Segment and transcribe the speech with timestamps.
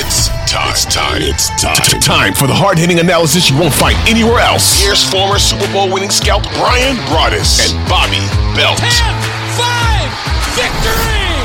[0.00, 0.70] It's time.
[0.72, 1.20] It's time.
[1.20, 2.00] It's time.
[2.00, 4.80] Time for the hard hitting analysis you won't find anywhere else.
[4.80, 8.24] Here's former Super Bowl winning scout Bryan Broaddus and Bobby
[8.56, 8.80] Belt.
[8.80, 8.88] 10
[9.60, 11.36] 5 victory!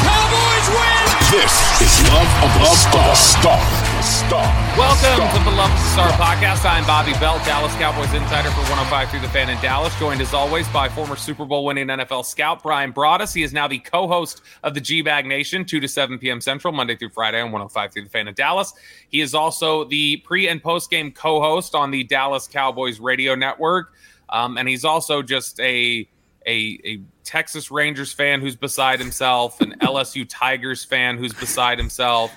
[0.00, 1.04] Cowboys win!
[1.36, 1.52] This
[1.84, 3.14] is Love of the Star.
[3.14, 3.79] Star.
[4.02, 4.42] Star.
[4.78, 6.64] Welcome to the Love Star podcast.
[6.64, 10.32] I'm Bobby Belt, Dallas Cowboys insider for 105 through the fan in Dallas, joined as
[10.32, 13.34] always by former Super Bowl winning NFL scout Bryan Broaddus.
[13.34, 16.40] He is now the co-host of the G Bag Nation, 2 to 7 p.m.
[16.40, 18.72] Central, Monday through Friday on 105 through the fan in Dallas.
[19.10, 23.92] He is also the pre and post game co-host on the Dallas Cowboys radio network.
[24.30, 26.08] Um, and he's also just a
[26.46, 32.32] a, a Texas Rangers fan who's beside himself, an LSU Tigers fan who's beside himself.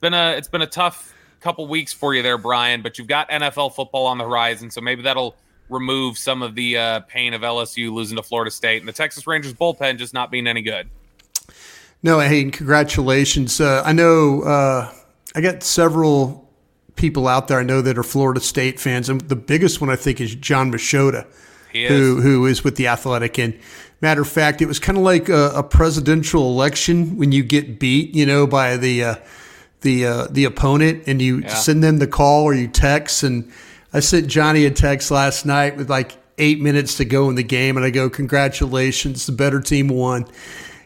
[0.00, 2.82] Been a it's been a tough couple weeks for you there, Bryan.
[2.82, 5.36] but you've got NFL football on the horizon, so maybe that'll
[5.68, 9.26] remove some of the uh, pain of LSU losing to Florida State and the Texas
[9.26, 10.88] Rangers bullpen just not being any good.
[12.02, 13.60] No, hey, congratulations.
[13.60, 14.92] Uh, I know uh,
[15.34, 16.48] I got several
[16.96, 19.96] people out there I know that are Florida State fans, and the biggest one I
[19.96, 21.26] think is John Machota
[21.72, 23.38] who who is with the Athletic.
[23.38, 23.58] And
[24.00, 27.78] matter of fact, it was kind of like a, a, presidential election when you get
[27.78, 29.14] beat, you know, by the uh,
[29.82, 31.54] the uh, the opponent, and you yeah.
[31.54, 33.22] send them the call or you text.
[33.22, 33.50] And
[33.92, 37.42] I sent Johnny a text last night with like eight minutes to go in the
[37.42, 40.26] game, and I go, "Congratulations, the better team won."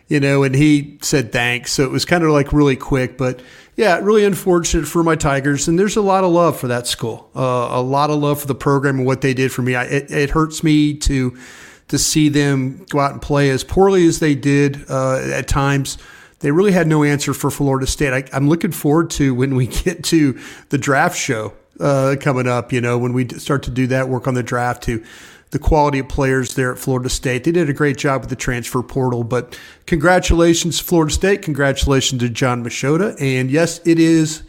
[0.08, 1.72] You know, and he said thanks.
[1.72, 3.40] So it was kind of like really quick, but
[3.76, 5.66] yeah, really unfortunate for my Tigers.
[5.66, 8.46] And there's a lot of love for that school, uh, a lot of love for
[8.46, 9.74] the program and what they did for me.
[9.74, 11.36] I, it, it, hurts me to
[11.88, 15.98] to see them go out and play as poorly as they did uh, at times.
[16.44, 18.12] They really had no answer for Florida State.
[18.12, 20.38] I, am looking forward to when we get to
[20.68, 22.70] the draft show uh, coming up.
[22.70, 25.02] You know, when we start to do that work on the draft to
[25.52, 27.44] the quality of players there at Florida State.
[27.44, 31.40] They did a great job with the transfer portal, but congratulations, Florida State.
[31.40, 33.16] Congratulations to John Machota.
[33.18, 34.42] And yes, it is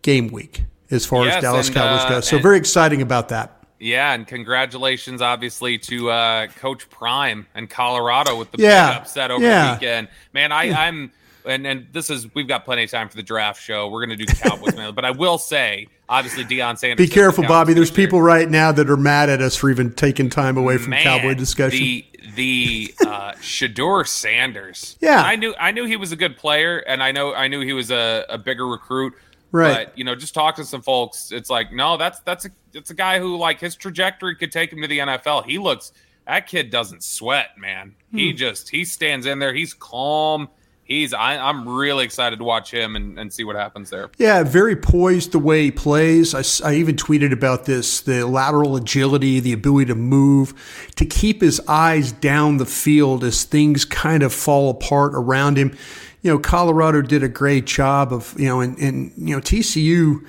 [0.00, 2.20] game week as far yes, as Dallas and, Cowboys uh, go.
[2.20, 3.61] So very exciting about that.
[3.82, 9.32] Yeah, and congratulations, obviously, to uh, Coach Prime and Colorado with the yeah, big upset
[9.32, 9.66] over yeah.
[9.66, 10.08] the weekend.
[10.32, 10.80] Man, I, yeah.
[10.80, 11.10] I'm
[11.44, 13.88] and and this is we've got plenty of time for the draft show.
[13.88, 14.94] We're going to do Cowboys, man.
[14.94, 17.08] But I will say, obviously, Deion Sanders.
[17.08, 17.74] Be careful, Bobby.
[17.74, 20.90] There's people right now that are mad at us for even taking time away from
[20.90, 21.80] man, Cowboy discussion.
[21.80, 22.04] The
[22.36, 24.96] the uh, Shedeur Sanders.
[25.00, 27.60] Yeah, I knew I knew he was a good player, and I know I knew
[27.60, 29.14] he was a, a bigger recruit.
[29.52, 29.86] Right.
[29.86, 31.30] But you know, just talk to some folks.
[31.30, 34.72] It's like, no, that's that's a it's a guy who like his trajectory could take
[34.72, 35.44] him to the NFL.
[35.44, 35.92] He looks
[36.26, 37.94] that kid doesn't sweat, man.
[38.10, 38.16] Hmm.
[38.16, 39.54] He just he stands in there.
[39.54, 40.48] He's calm
[40.92, 44.10] he's I, am really excited to watch him and, and see what happens there.
[44.18, 46.34] Yeah, very poised the way he plays.
[46.34, 51.40] I, I even tweeted about this: the lateral agility, the ability to move, to keep
[51.40, 55.76] his eyes down the field as things kind of fall apart around him.
[56.22, 60.24] You know, Colorado did a great job of you know, and, and you know TCU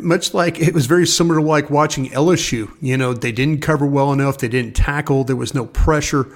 [0.00, 2.70] much like it was very similar to like watching LSU.
[2.80, 6.28] You know, they didn't cover well enough, they didn't tackle, there was no pressure.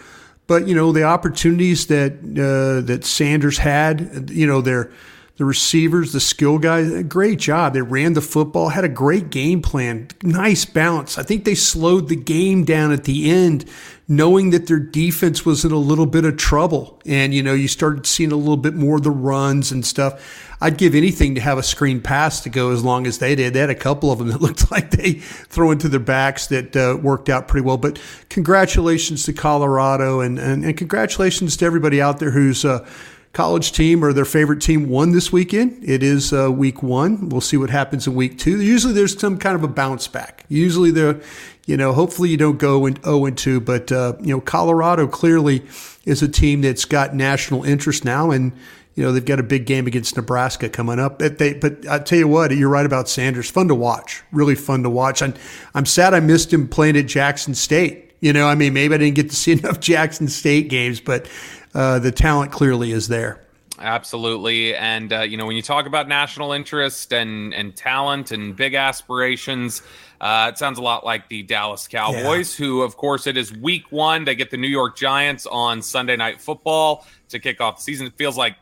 [0.47, 4.91] But you know the opportunities that uh, that Sanders had, you know their
[5.37, 7.75] the receivers, the skill guys, great job.
[7.75, 11.19] They ran the football, had a great game plan, nice balance.
[11.19, 13.65] I think they slowed the game down at the end,
[14.07, 17.01] knowing that their defense was in a little bit of trouble.
[17.07, 20.53] And, you know, you started seeing a little bit more of the runs and stuff.
[20.61, 23.55] I'd give anything to have a screen pass to go as long as they did.
[23.55, 26.77] They had a couple of them that looked like they throw into their backs that
[26.77, 27.79] uh, worked out pretty well.
[27.79, 27.99] But
[28.29, 32.87] congratulations to Colorado and, and, and congratulations to everybody out there who's uh,
[33.35, 35.79] college team or their favorite team won this weekend.
[35.83, 37.29] It is uh, week one.
[37.29, 38.63] We'll see what happens in week two.
[38.63, 40.45] Usually there's some kind of a bounce back.
[40.49, 41.23] Usually the,
[41.67, 45.07] you know, hopefully you don't go and 0 and 2, but, uh, you know, Colorado
[45.07, 45.63] clearly
[46.05, 48.31] is a team that's got national interest now.
[48.31, 48.53] And,
[48.95, 51.19] you know they've got a big game against Nebraska coming up.
[51.19, 53.51] But, they, but I tell you what, you're right about Sanders.
[53.51, 55.21] Fun to watch, really fun to watch.
[55.21, 55.37] And
[55.75, 58.13] I'm sad I missed him playing at Jackson State.
[58.21, 61.29] You know, I mean, maybe I didn't get to see enough Jackson State games, but
[61.75, 63.41] uh, the talent clearly is there.
[63.79, 68.55] Absolutely, and uh, you know when you talk about national interest and and talent and
[68.55, 69.83] big aspirations,
[70.21, 72.67] uh, it sounds a lot like the Dallas Cowboys, yeah.
[72.67, 74.25] who, of course, it is Week One.
[74.25, 78.07] They get the New York Giants on Sunday Night Football to kick off the season.
[78.07, 78.55] It feels like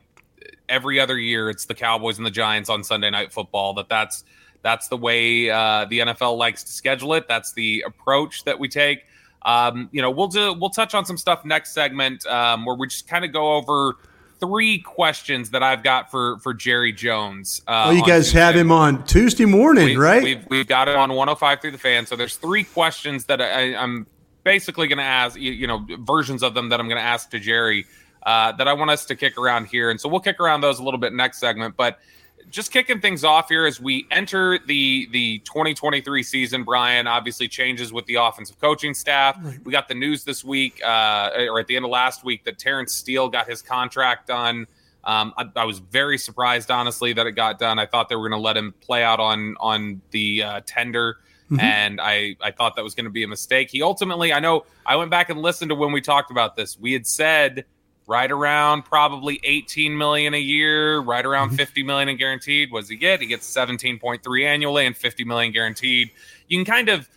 [0.68, 3.74] every other year it's the Cowboys and the Giants on Sunday Night Football.
[3.74, 4.24] That that's
[4.62, 7.28] that's the way uh, the NFL likes to schedule it.
[7.28, 9.04] That's the approach that we take.
[9.44, 12.86] Um, you know, we'll do we'll touch on some stuff next segment um, where we
[12.86, 13.96] just kind of go over
[14.42, 17.62] three questions that I've got for for Jerry Jones.
[17.66, 18.40] Uh, oh, you guys Tuesday.
[18.40, 20.22] have him on Tuesday morning, we, right?
[20.22, 22.06] We've, we've got him on 105 through the fan.
[22.06, 24.06] So there's three questions that I, I'm
[24.42, 25.38] basically going to ask.
[25.38, 27.86] You, you, know, versions of them that I'm going to ask to Jerry
[28.24, 30.80] uh, that I want us to kick around here, and so we'll kick around those
[30.80, 31.98] a little bit next segment, but
[32.50, 36.64] just kicking things off here as we enter the the 2023 season.
[36.64, 39.36] Bryan obviously changes with the offensive coaching staff.
[39.40, 39.58] Right.
[39.64, 42.58] We got the news this week, uh, or at the end of last week, that
[42.58, 44.66] Terence Steele got his contract done.
[45.04, 47.80] Um, I, I, was very surprised, honestly, that it got done.
[47.80, 51.18] I thought they were going to let him play out on on the uh, tender.
[51.46, 51.60] Mm-hmm.
[51.60, 53.70] And I, I thought that was going to be a mistake.
[53.70, 56.78] He ultimately, I know, I went back and listened to when we talked about this.
[56.78, 57.66] We had said
[58.06, 61.56] right around probably 18 million a year, right around mm-hmm.
[61.56, 62.72] 50 million in guaranteed.
[62.72, 63.20] What does he get?
[63.20, 66.10] He gets 17.3 annually and 50 million guaranteed.
[66.48, 67.08] You can kind of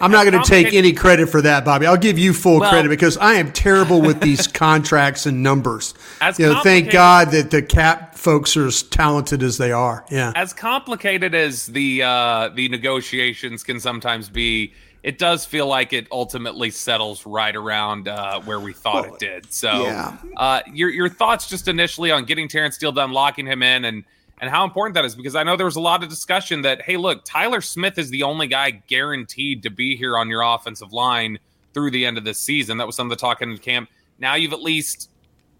[0.00, 1.86] I'm not going to take any credit for that, Bobby.
[1.86, 5.94] I'll give you full well, credit because I am terrible with these contracts and numbers.
[6.20, 10.04] As you know, thank God that the cap folks are as talented as they are.
[10.10, 10.32] Yeah.
[10.34, 14.72] As complicated as the uh, the negotiations can sometimes be,
[15.02, 19.20] it does feel like it ultimately settles right around uh, where we thought well, it
[19.20, 19.52] did.
[19.52, 20.16] So, yeah.
[20.36, 24.04] uh, your your thoughts just initially on getting Terence Steele done, locking him in, and
[24.40, 26.82] and how important that is because I know there was a lot of discussion that
[26.82, 30.92] hey, look, Tyler Smith is the only guy guaranteed to be here on your offensive
[30.92, 31.38] line
[31.72, 32.78] through the end of this season.
[32.78, 33.88] That was some of the talk in camp.
[34.18, 35.10] Now you've at least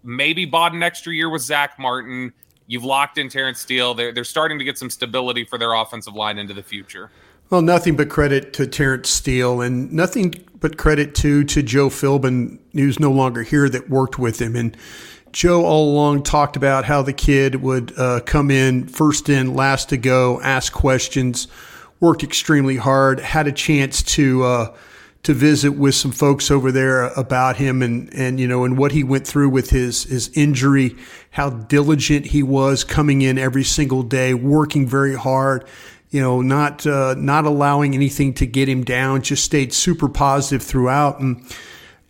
[0.03, 2.33] maybe bought an extra year with Zach Martin.
[2.67, 3.93] You've locked in Terence Steele.
[3.93, 7.11] They're, they're starting to get some stability for their offensive line into the future.
[7.49, 12.59] Well, nothing but credit to Terence Steele and nothing but credit to to Joe Philbin,
[12.73, 14.55] who's no longer here, that worked with him.
[14.57, 14.75] And
[15.31, 19.89] Joe all along talked about how the kid would uh, come in first in, last
[19.89, 21.47] to go, ask questions,
[22.01, 24.75] worked extremely hard, had a chance to uh,
[25.23, 28.91] to visit with some folks over there about him and and you know and what
[28.91, 30.97] he went through with his his injury,
[31.31, 35.65] how diligent he was coming in every single day, working very hard
[36.09, 39.21] you know, not uh, not allowing anything to get him down.
[39.21, 41.19] Just stayed super positive throughout.
[41.19, 41.43] And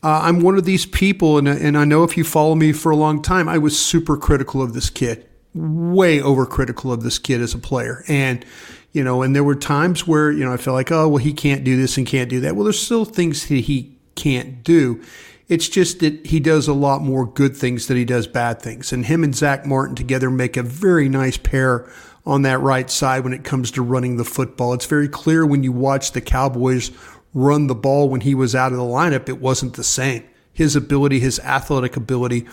[0.04, 2.92] uh, I'm one of these people, and and I know if you follow me for
[2.92, 7.42] a long time, I was super critical of this kid, way overcritical of this kid
[7.42, 8.46] as a player, and.
[8.94, 11.32] You know, and there were times where, you know, I felt like, oh, well, he
[11.32, 12.56] can't do this and can't do that.
[12.56, 15.04] Well, there's still things that he can't do.
[15.48, 18.92] It's just that he does a lot more good things than he does bad things.
[18.92, 21.88] And him and Zach Martin together make a very nice pair
[22.28, 24.74] on that right side when it comes to running the football.
[24.74, 26.92] It's very clear when you watch the Cowboys
[27.34, 30.24] run the ball when he was out of the lineup, it wasn't the same.
[30.52, 32.46] His ability, his athletic ability,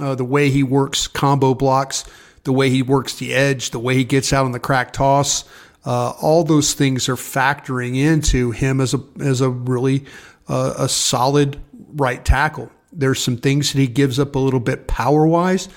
[0.00, 2.04] uh, the way he works combo blocks,
[2.44, 5.44] the way he works the edge, the way he gets out on the crack toss,
[5.84, 10.04] uh, all those things are factoring into him as a as a really
[10.48, 11.60] uh, a solid
[11.94, 12.70] right tackle.
[12.92, 15.68] There's some things that he gives up a little bit power wise,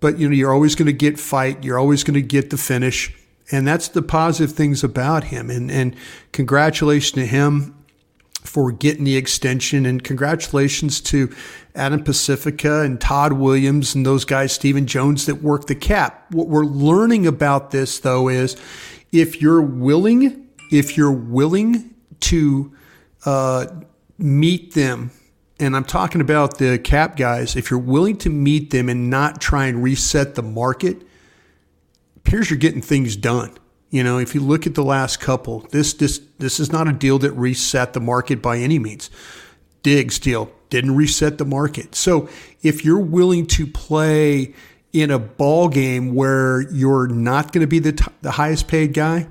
[0.00, 2.56] but you know you're always going to get fight you're always going to get the
[2.56, 3.14] finish
[3.50, 5.50] and that's the positive things about him.
[5.50, 5.94] And and
[6.32, 7.74] congratulations to him
[8.42, 11.34] for getting the extension and congratulations to
[11.74, 16.26] Adam Prasifka and Todd Williams and those guys Stephen Jones that worked the cap.
[16.32, 18.56] What we're learning about this though is
[19.12, 22.72] if you're willing if you're willing to
[23.24, 23.66] uh,
[24.18, 25.10] meet them
[25.58, 29.40] and I'm talking about the cap guys, if you're willing to meet them and not
[29.40, 31.02] try and reset the market,
[32.16, 33.56] appears you're getting things done.
[33.90, 36.92] You know, if you look at the last couple, this this this is not a
[36.92, 39.10] deal that reset the market by any means.
[39.82, 41.94] Diggs deal didn't reset the market.
[41.94, 42.28] So
[42.62, 44.54] if you're willing to play
[44.92, 48.92] in a ball game where you're not going to be the, t- the highest paid
[48.92, 49.28] guy,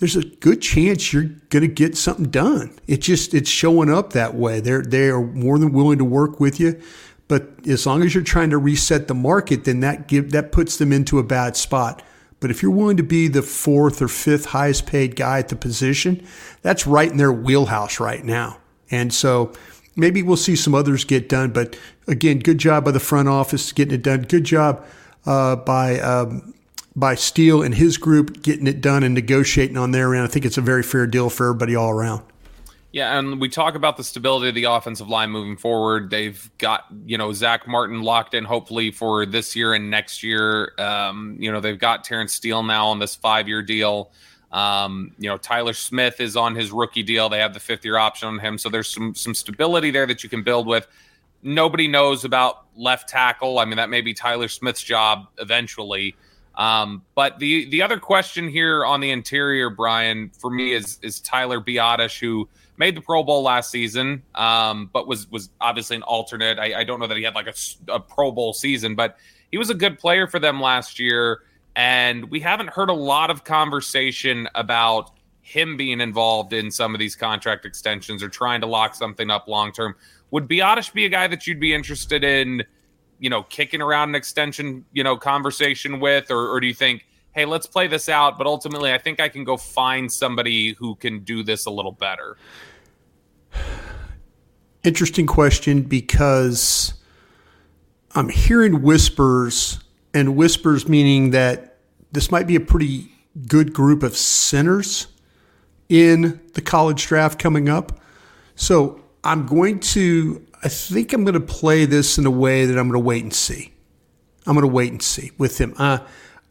[0.00, 2.76] there's a good chance you're going to get something done.
[2.86, 4.58] It just it's showing up that way.
[4.58, 6.80] They're they are more than willing to work with you,
[7.28, 10.78] but as long as you're trying to reset the market, then that give that puts
[10.78, 12.02] them into a bad spot.
[12.40, 15.56] But if you're willing to be the fourth or fifth highest paid guy at the
[15.56, 16.26] position,
[16.62, 18.58] that's right in their wheelhouse right now.
[18.90, 19.52] And so
[19.94, 21.50] maybe we'll see some others get done.
[21.50, 21.78] But
[22.08, 24.22] again, good job by the front office getting it done.
[24.22, 24.82] Good job
[25.26, 26.54] uh, by um,
[26.96, 30.24] by Steele and his group getting it done and negotiating on their end.
[30.24, 32.22] I think it's a very fair deal for everybody all around.
[32.92, 36.10] Yeah, and we talk about the stability of the offensive line moving forward.
[36.10, 40.72] They've got you know Zach Martin locked in, hopefully for this year and next year.
[40.76, 44.10] Um, you know they've got Terence Steele now on this five-year deal.
[44.50, 47.28] Um, you know Tyler Smith is on his rookie deal.
[47.28, 50.28] They have the fifth-year option on him, so there's some some stability there that you
[50.28, 50.88] can build with.
[51.44, 53.60] Nobody knows about left tackle.
[53.60, 56.16] I mean that may be Tyler Smith's job eventually.
[56.54, 61.20] Um, but the the other question here on the interior, Bryan, for me is is
[61.20, 66.02] Tyler Biadasz, who made the Pro Bowl last season, um, but was was obviously an
[66.02, 66.58] alternate.
[66.58, 67.54] I, I don't know that he had like a,
[67.92, 69.18] a, Pro Bowl season, but
[69.50, 71.42] he was a good player for them last year.
[71.76, 76.98] And we haven't heard a lot of conversation about him being involved in some of
[76.98, 79.94] these contract extensions or trying to lock something up long term.
[80.30, 82.62] Would Biadasz be a guy that you'd be interested in,
[83.20, 87.06] you know, kicking around an extension, you know, conversation with, or, or do you think?
[87.32, 88.38] hey, let's play this out.
[88.38, 91.92] But ultimately, I think I can go find somebody who can do this a little
[91.92, 92.36] better.
[94.82, 96.94] Interesting question because
[98.14, 99.78] I'm hearing whispers,
[100.14, 101.78] and whispers meaning that
[102.12, 103.12] this might be a pretty
[103.46, 105.06] good group of centers
[105.88, 108.00] in the college draft coming up.
[108.54, 112.78] So I'm going to, I think I'm going to play this in a way that
[112.78, 113.72] I'm going to wait and see.
[114.46, 115.74] I'm going to wait and see with him.
[115.76, 115.98] Uh,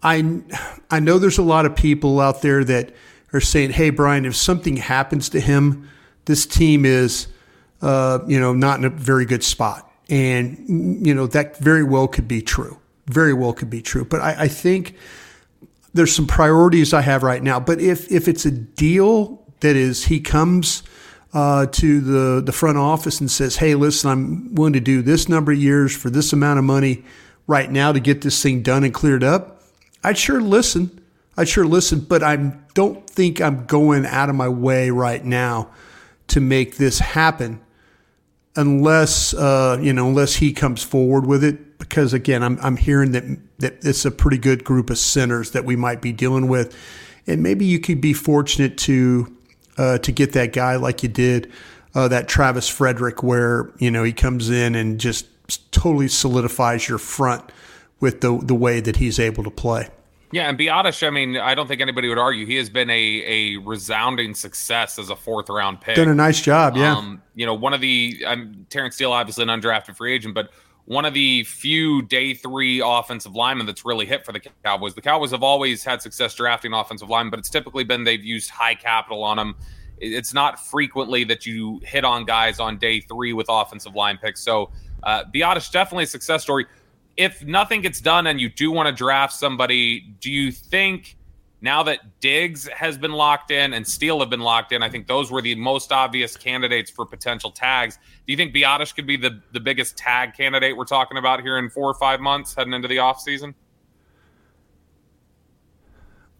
[0.03, 0.41] I,
[0.89, 2.93] I know there's a lot of people out there that
[3.33, 5.89] are saying, hey, Bryan, if something happens to him,
[6.25, 7.27] this team is,
[7.81, 9.91] uh, you know, not in a very good spot.
[10.09, 12.79] And, you know, that very well could be true.
[13.07, 14.05] Very well could be true.
[14.05, 14.95] But I, I think
[15.93, 17.59] there's some priorities I have right now.
[17.59, 20.83] But if, if it's a deal that is, he comes
[21.33, 25.29] uh, to the, the front office and says, hey, listen, I'm willing to do this
[25.29, 27.03] number of years for this amount of money
[27.49, 29.63] right now to get this thing done and cleared up,
[30.03, 31.01] I'd sure listen.
[31.35, 32.35] I'd sure listen, but I
[32.75, 35.71] don't think I'm going out of my way right now
[36.27, 37.59] to make this happen
[38.55, 43.11] unless uh, you know unless he comes forward with it because again I'm, I'm hearing
[43.13, 43.23] that
[43.59, 46.75] that it's a pretty good group of sinners that we might be dealing with
[47.25, 49.35] and maybe you could be fortunate to
[49.79, 51.51] uh, to get that guy like you did
[51.95, 55.25] uh, that Travis Frederick where you know he comes in and just
[55.71, 57.49] totally solidifies your front
[57.99, 59.89] with the the way that he's able to play.
[60.31, 63.23] Yeah, and Biadasz, I mean, I don't think anybody would argue he has been a
[63.25, 65.95] a resounding success as a fourth round pick.
[65.95, 66.95] Done a nice job, yeah.
[66.95, 70.51] Um, you know, one of the um, Terence Steele, obviously an undrafted free agent, but
[70.89, 74.95] one of the few day three offensive linemen that's really hit for the Cowboys.
[74.95, 78.49] The Cowboys have always had success drafting offensive linemen, but it's typically been they've used
[78.49, 79.55] high capital on them.
[79.99, 84.41] It's not frequently that you hit on guys on day three with offensive line picks.
[84.41, 84.71] So
[85.03, 86.65] uh, Biadasz definitely a success story
[87.17, 91.17] if nothing gets done and you do want to draft somebody, do you think
[91.61, 95.07] now that Diggs has been locked in and Steele have been locked in, I think
[95.07, 97.97] those were the most obvious candidates for potential tags.
[98.25, 101.57] Do you think Biadasz could be the, the biggest tag candidate we're talking about here
[101.57, 103.53] in four or five months heading into the offseason?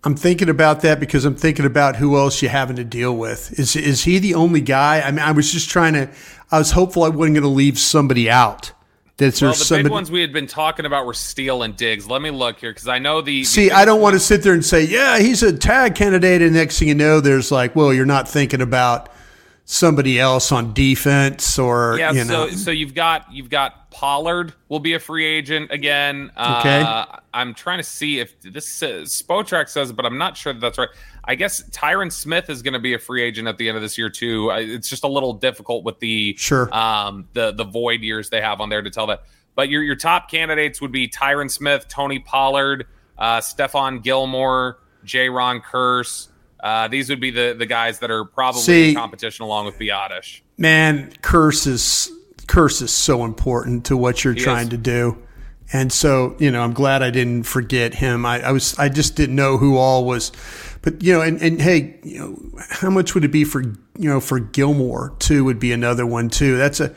[0.05, 3.59] I'm thinking about that because I'm thinking about who else you're having to deal with.
[3.59, 5.01] Is is he the only guy?
[5.01, 6.09] I mean, I was just trying to.
[6.51, 8.71] I was hopeful I wasn't going to leave somebody out.
[9.19, 9.83] That's well, the somebody...
[9.83, 12.07] big ones we had been talking about were Steele and Diggs.
[12.07, 13.43] Let me look here because I know the.
[13.43, 16.41] See, the I don't want to sit there and say, yeah, he's a tag candidate,
[16.41, 19.09] and next thing you know, there's like, well, you're not thinking about
[19.71, 22.11] somebody else on defense or yeah.
[22.11, 22.49] You know.
[22.49, 26.31] So, so you've got you've got Pollard will be a free agent again.
[26.31, 26.81] Okay.
[26.81, 30.59] Uh, I'm trying to see if this says, Spotrac says, but I'm not sure that
[30.59, 30.89] that's right.
[31.23, 33.83] I guess Tyron Smith is going to be a free agent at the end of
[33.83, 34.49] this year too.
[34.49, 38.61] It's just a little difficult with the sure um, the the void years they have
[38.61, 39.23] on there to tell that.
[39.53, 42.87] But your your top candidates would be Tyron Smith, Tony Pollard,
[43.19, 46.28] uh, Stephon Gilmore, Jayron Kearse.
[46.59, 49.79] Uh, these would be the the guys that are probably See, in competition along with
[49.79, 50.41] Biadasz.
[50.57, 52.11] Man, Kearse is
[52.47, 54.69] Kearse is so important to what you're he trying is.
[54.69, 55.17] to do.
[55.71, 58.25] And so, you know, I'm glad I didn't forget him.
[58.25, 60.31] I, I was, I just didn't know who all was,
[60.81, 64.09] but you know, and, and hey, you know, how much would it be for, you
[64.09, 66.57] know, for Gilmore too would be another one too.
[66.57, 66.95] That's a,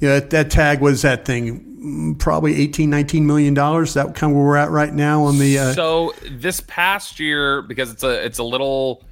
[0.00, 1.73] you know, that, that tag was that thing
[2.18, 5.58] probably 18 19 million dollars that kind of where we're at right now on the
[5.58, 9.04] uh, so this past year because it's a it's a little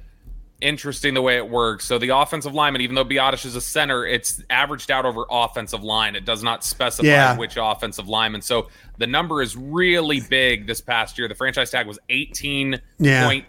[0.63, 1.85] interesting the way it works.
[1.85, 5.83] So the offensive lineman, even though Biadasz is a center, it's averaged out over offensive
[5.83, 6.15] line.
[6.15, 7.37] It does not specify yeah.
[7.37, 8.41] which offensive lineman.
[8.41, 11.27] So the number is really big this past year.
[11.27, 13.43] The franchise tag was 18.2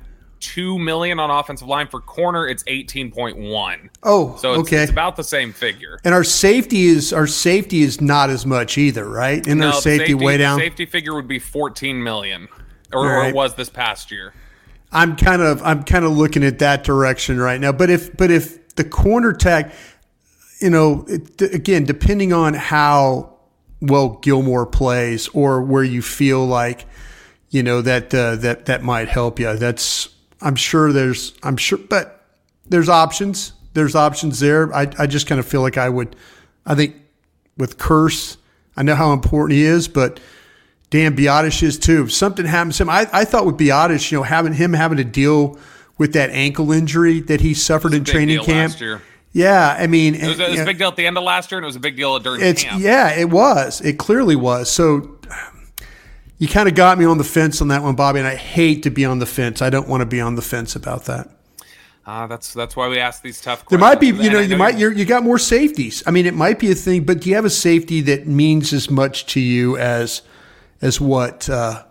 [0.44, 1.88] two million on offensive line.
[1.88, 3.90] For corner, it's eighteen point one.
[4.02, 4.82] Oh, so it's, okay.
[4.82, 5.98] it's about the same figure.
[6.04, 9.46] And our safety is our safety is not as much either, right?
[9.46, 10.58] And no, our safety, safety way down.
[10.58, 12.48] Safety figure would be fourteen million,
[12.92, 13.26] or, Right.
[13.26, 14.34] or it was this past year.
[14.92, 17.72] I'm kind of I'm kind of looking at that direction right now.
[17.72, 19.72] But if but if the corner tag,
[20.60, 23.34] you know, it, again, depending on how
[23.80, 26.86] well Gilmore plays or where you feel like,
[27.50, 29.56] you know, that uh, that that might help you.
[29.56, 30.13] That's
[30.44, 32.24] I'm sure there's I'm sure, but
[32.66, 33.52] there's options.
[33.72, 34.72] There's options there.
[34.72, 36.14] I I just kind of feel like I would.
[36.64, 36.94] I think
[37.56, 38.36] with Kearse,
[38.76, 40.20] I know how important he is, but.
[40.90, 42.04] Dan Biadasz is too.
[42.04, 44.98] If something happens to him, I, I thought with Biadasz, you know, having him having
[44.98, 45.58] to deal
[45.98, 48.70] with that ankle injury that he suffered in training camp.
[48.70, 49.02] last year.
[49.32, 51.50] Yeah, I mean, It was, it was a big deal at the end of last
[51.50, 52.80] year, and it was a big deal at during it's camp.
[52.80, 53.80] yeah, it was.
[53.80, 54.70] It clearly was.
[54.70, 55.18] So
[56.38, 58.82] you kind of got me on the fence on that one, Bobby, and I hate
[58.84, 59.62] to be on the fence.
[59.62, 61.30] I don't want to be on the fence about that.
[62.06, 64.56] Uh, that's that's why we ask these tough There might be, you know, I you
[64.58, 66.02] might you're, you got more safeties.
[66.06, 68.74] I mean, it might be a thing, but do you have a safety that means
[68.74, 70.20] as much to you as
[70.82, 71.82] as what uh,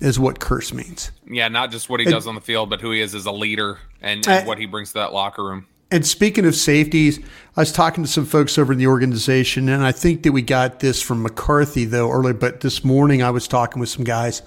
[0.00, 1.10] as what Kearse means?
[1.26, 3.32] Yeah, not just what he does on the field, but who he is as a
[3.32, 5.66] leader and, and I- what he brings to that locker room.
[5.92, 7.18] And speaking of safeties,
[7.54, 10.40] I was talking to some folks over in the organization, and I think that we
[10.40, 12.32] got this from McCarthy though earlier.
[12.32, 14.40] But this morning, I was talking with some guys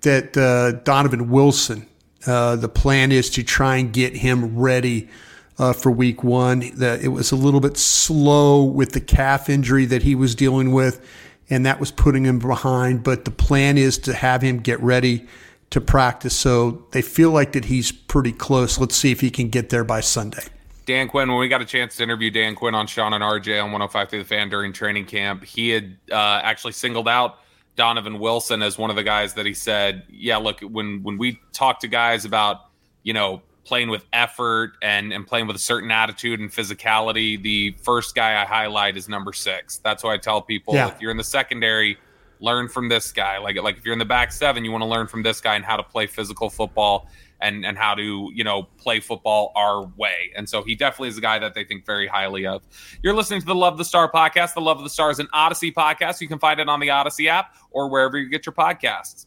[0.00, 1.86] that uh, Donovan Wilson.
[2.26, 5.10] Uh, the plan is to try and get him ready
[5.58, 6.60] uh, for Week One.
[6.60, 10.72] The, it was a little bit slow with the calf injury that he was dealing
[10.72, 11.06] with,
[11.50, 13.04] and that was putting him behind.
[13.04, 15.26] But the plan is to have him get ready
[15.68, 16.34] to practice.
[16.34, 18.78] So they feel like that he's pretty close.
[18.78, 20.44] Let's see if he can get there by Sunday.
[20.90, 23.62] Dan Quinn, when we got a chance to interview Dan Quinn on Shan and RJ
[23.62, 27.38] on 105 through the fan during training camp, he had uh, actually singled out
[27.76, 31.38] Donovan Wilson as one of the guys that he said, "Yeah, look, when when we
[31.52, 32.62] talk to guys about
[33.04, 37.70] you know playing with effort and and playing with a certain attitude and physicality, the
[37.82, 39.78] first guy I highlight is number six.
[39.78, 40.88] That's why I tell people Yeah.
[40.88, 41.98] if you're in the secondary."
[42.42, 43.36] Learn from this guy.
[43.36, 45.56] Like like if you're in the back seven, you want to learn from this guy
[45.56, 47.06] and how to play physical football
[47.40, 50.32] and and how to you know play football our way.
[50.36, 52.62] And so he definitely is a guy that they think very highly of.
[53.02, 54.54] You're listening to the Love the Star podcast.
[54.54, 56.20] The Love of the Star is an Audacy podcast.
[56.20, 59.26] You can find it on the Audacy app or wherever you get your podcasts.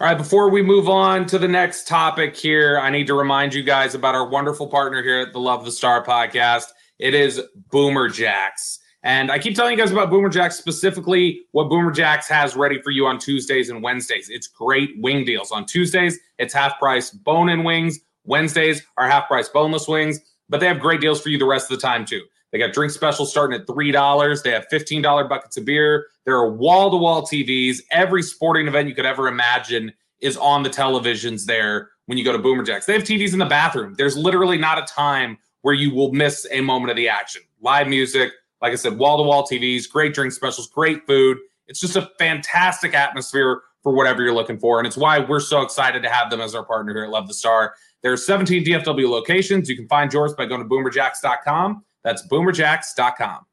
[0.00, 3.52] All right, before we move on to the next topic here, I need to remind
[3.52, 6.66] you guys about our wonderful partner here at the Love the Star podcast.
[7.00, 8.78] It is Boomer Jacks.
[9.02, 12.80] And I keep telling you guys about Boomer Jacks, specifically what Boomer Jacks has ready
[12.80, 14.28] for you on Tuesdays and Wednesdays.
[14.30, 15.50] It's great wing deals.
[15.50, 17.98] On Tuesdays, it's half price bone in wings.
[18.22, 21.72] Wednesdays are half price boneless wings, but they have great deals for you the rest
[21.72, 22.22] of the time too.
[22.52, 24.42] They got drink specials starting at $3.
[24.42, 26.06] They have $15 buckets of beer.
[26.24, 27.78] There are wall to wall TVs.
[27.90, 32.32] Every sporting event you could ever imagine is on the televisions there when you go
[32.32, 32.86] to Boomer Jacks.
[32.86, 33.94] They have TVs in the bathroom.
[33.96, 37.42] There's literally not a time where you will miss a moment of the action.
[37.60, 38.32] Live music,
[38.62, 41.38] like I said, wall to wall TVs, great drink specials, great food.
[41.66, 44.78] It's just a fantastic atmosphere for whatever you're looking for.
[44.78, 47.28] And it's why we're so excited to have them as our partner here at Love
[47.28, 47.74] the Star.
[48.02, 49.68] There's 17 DFW locations.
[49.68, 51.84] You can find yours by going to boomerjacks.com.
[52.08, 53.36] That's boomerjacks.com.
[53.36, 53.44] All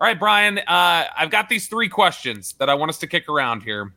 [0.00, 3.62] right, Bryan, uh, I've got these three questions that I want us to kick around
[3.62, 3.94] here.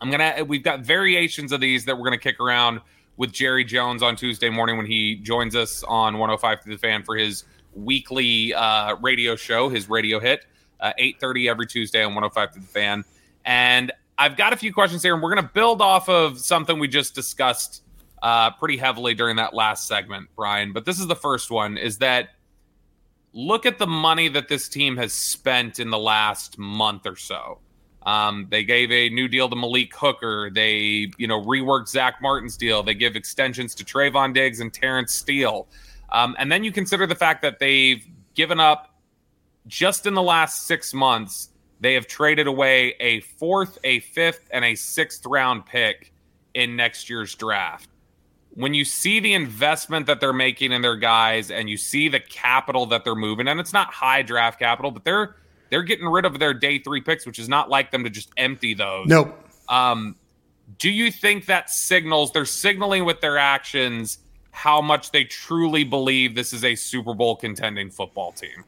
[0.00, 0.42] I'm gonna.
[0.44, 2.80] We've got variations of these that we're gonna kick around
[3.18, 7.02] with Jerry Jones on Tuesday morning when he joins us on 105 to the Fan
[7.02, 10.46] for his weekly uh, radio show, his radio hit,
[10.80, 13.04] uh, 8:30 every Tuesday on 105 to the Fan.
[13.44, 16.88] And I've got a few questions here, and we're gonna build off of something we
[16.88, 17.82] just discussed
[18.22, 20.72] uh, pretty heavily during that last segment, Bryan.
[20.72, 22.30] But this is the first one: is that
[23.32, 27.58] look at the money that this team has spent in the last month or so.
[28.02, 30.50] Um, they gave a new deal to Malik Hooker.
[30.50, 32.82] They, you know, reworked Zach Martin's deal.
[32.82, 35.68] They give extensions to Trevon Diggs and Terence Steele.
[36.10, 38.94] Um, and then you consider the fact that they've given up
[39.66, 44.64] just in the last six months, they have traded away a fourth, a fifth, and
[44.64, 46.12] a sixth round pick
[46.54, 47.88] in next year's draft.
[48.54, 52.20] When you see the investment that they're making in their guys and you see the
[52.20, 55.36] capital that they're moving, and it's not high draft capital, but they're
[55.70, 58.30] they're getting rid of their day three picks, which is not like them to just
[58.36, 59.06] empty those.
[59.06, 59.38] Nope.
[59.68, 60.16] Um,
[60.78, 64.18] do you think that signals they're signaling with their actions
[64.50, 68.64] how much they truly believe this is a Super Bowl contending football team?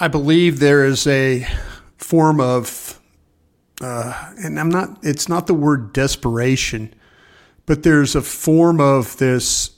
[0.00, 1.46] I believe there is a
[1.96, 3.00] form of,
[3.80, 6.92] uh, and I'm not, it's not the word desperation,
[7.66, 9.70] but there's a form of this,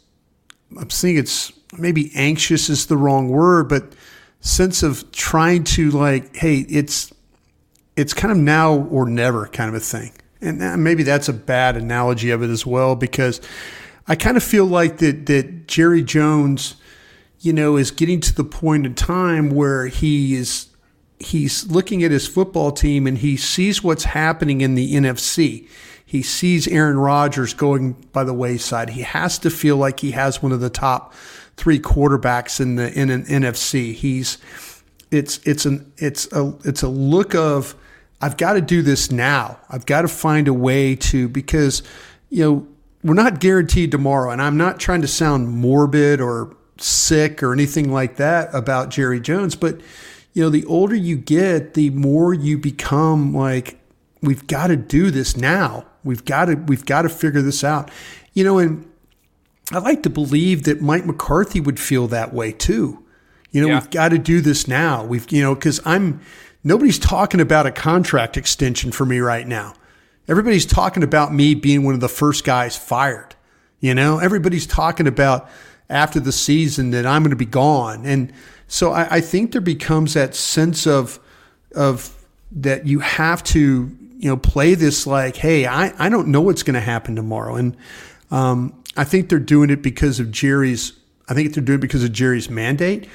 [0.78, 3.94] I'm seeing it's maybe anxious is the wrong word, but
[4.40, 7.12] sense of trying to like, hey, it's,
[7.96, 10.12] it's kind of now or never kind of a thing.
[10.40, 13.40] And uh, maybe that's a bad analogy of it as well, because
[14.06, 16.76] I kind of feel like that, that Jerry Jones,
[17.40, 20.68] you know, is getting to the point in time where he is
[21.18, 25.68] he's looking at his football team and he sees what's happening in the NFC.
[26.04, 28.90] He sees Aaron Rodgers going by the wayside.
[28.90, 31.14] He has to feel like he has one of the top
[31.56, 33.94] three quarterbacks in the in an NFC.
[33.94, 34.38] He's
[35.10, 37.74] it's it's an it's a it's a look of
[38.20, 39.58] I've got to do this now.
[39.68, 41.82] I've got to find a way to because
[42.30, 42.66] you know
[43.02, 47.92] we're not guaranteed tomorrow, and I'm not trying to sound morbid or sick or anything
[47.92, 49.80] like that about Jerry Jones, but
[50.34, 53.78] you know, the older you get, the more you become like,
[54.20, 55.86] we've got to do this now.
[56.04, 57.90] We've got to, we've got to figure this out.
[58.32, 58.90] You know, and
[59.72, 63.04] I like to believe that Mike McCarthy would feel that way too.
[63.50, 63.74] You know, yeah.
[63.80, 65.04] we've got to do this now.
[65.04, 66.20] We've, you know, because I'm,
[66.62, 69.74] nobody's talking about a contract extension for me right now.
[70.26, 73.34] Everybody's talking about me being one of the first guys fired.
[73.80, 75.48] You know, everybody's talking about
[75.90, 78.06] after the season that I'm going to be gone.
[78.06, 78.32] And
[78.66, 81.20] so I, I think there becomes that sense of
[81.74, 86.40] of that you have to you know play this like, hey, I, I don't know
[86.40, 87.56] what's going to happen tomorrow.
[87.56, 87.76] And
[88.30, 90.94] um, I think they're doing it because of Jerry's.
[91.28, 93.06] I think they're doing it because of Jerry's mandate.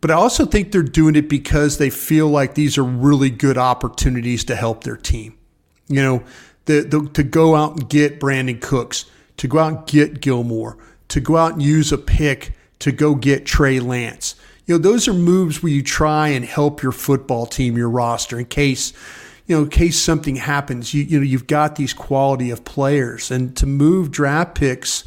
[0.00, 3.56] But I also think they're doing it because they feel like these are really good
[3.56, 5.38] opportunities to help their team.
[5.86, 6.22] You know,
[6.64, 9.04] the, the, to go out and get Brandin Cooks,
[9.36, 13.14] to go out and get Gilmore, to go out and use a pick to go
[13.14, 14.34] get Trey Lance.
[14.66, 18.40] You know, those are moves where you try and help your football team, your roster,
[18.40, 18.92] in case,
[19.48, 20.94] you know, in case something happens.
[20.94, 25.04] You, you know, you've got these quality of players, and to move draft picks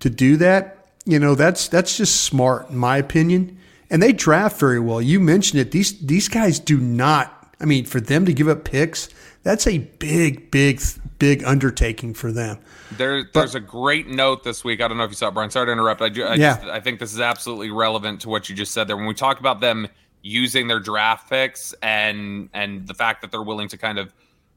[0.00, 3.58] to do that, you know, that's that's just smart in my opinion.
[3.90, 5.00] And they draft very well.
[5.00, 5.72] You mentioned it.
[5.72, 7.34] These these guys do not.
[7.60, 9.08] I mean, for them to give up picks,
[9.42, 10.80] that's a big, big,
[11.18, 12.58] big undertaking for them.
[12.92, 14.82] There, there's but, a great note this week.
[14.82, 15.50] I don't know if you saw it, Bryan.
[15.50, 16.02] Sorry to interrupt.
[16.02, 16.56] I, I, yeah.
[16.56, 18.96] Just, I think this is absolutely relevant to what you just said there.
[18.96, 19.88] When we talk about them
[20.28, 24.12] using their draft picks and and the fact that they're willing to kind of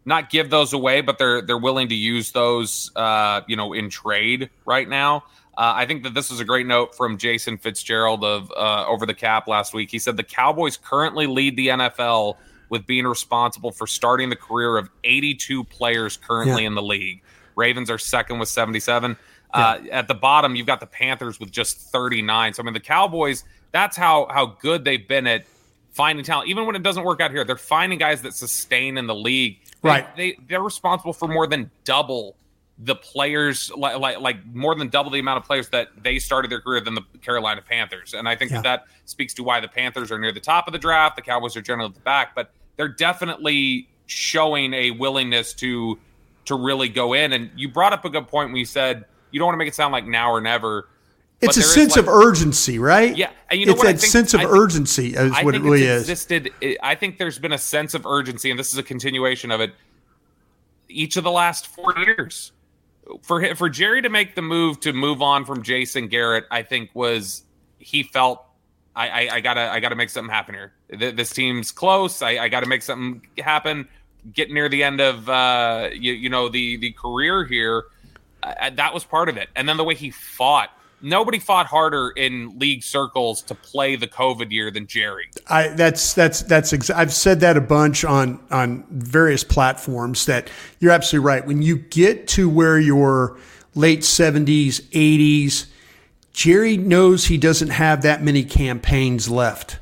[0.06, 3.90] not give those away, but they're they're willing to use those, uh, you know, in
[3.90, 5.24] trade right now.
[5.58, 9.06] Uh, I think that this was a great note from Jason Fitzgerald of uh, Over
[9.06, 9.92] the Cap last week.
[9.92, 12.38] He said the Cowboys currently lead the NFL
[12.70, 16.68] with being responsible for starting the career of 82 players currently yeah.
[16.68, 17.22] in the league.
[17.56, 19.18] Ravens are second with 77.
[19.54, 19.60] Yeah.
[19.60, 22.54] Uh, at the bottom, you've got the Panthers with just 39.
[22.54, 23.44] So I mean, the Cowboys.
[23.74, 25.46] That's how how good they've been at
[25.92, 26.50] finding talent.
[26.50, 29.60] Even when it doesn't work out here, they're finding guys that sustain in the league.
[29.82, 30.16] They, right.
[30.16, 32.36] They they're responsible for more than double
[32.84, 36.50] the players like, like, like more than double the amount of players that they started
[36.50, 38.16] their career than the Carolina Panthers.
[38.16, 38.62] And I think yeah.
[38.62, 41.16] that that speaks to why the Panthers are near the top of the draft.
[41.16, 46.00] The Cowboys are generally at the back, but they're definitely showing a willingness to
[46.46, 47.34] to really go in.
[47.34, 49.68] And you brought up a good point when you said you don't want to make
[49.68, 50.88] it sound like now or never.
[51.42, 53.16] It's a sense like, of urgency, right?
[53.16, 53.88] Yeah, and you know it's what?
[53.88, 56.02] that think, sense of urgency is what it really is.
[56.04, 56.52] Existed.
[56.84, 59.74] I think there's been a sense of urgency, and this is a continuation of it.
[60.88, 62.52] Each of the last four years,
[63.22, 66.92] for for Jerry to make the move to move on from Jason Garrett, I think
[66.94, 67.44] was
[67.80, 68.46] he felt
[68.96, 70.74] I, I, I gotta I gotta make something happen here.
[71.14, 72.22] This team's close.
[72.22, 73.88] I, I gotta make something happen
[74.34, 77.86] get near the end of uh, you, you know the the career here,
[78.44, 79.50] uh, that was part of it.
[79.56, 80.70] And then the way he fought,
[81.02, 85.30] nobody fought harder in league circles to play the COVID year than Jerry.
[85.48, 90.26] I that's that's that's ex- I've said that a bunch on on various platforms.
[90.26, 91.46] That you're absolutely right.
[91.46, 93.38] When you get to where you're
[93.74, 95.68] late 70s, 80s,
[96.34, 99.80] Jerry knows he doesn't have that many campaigns left.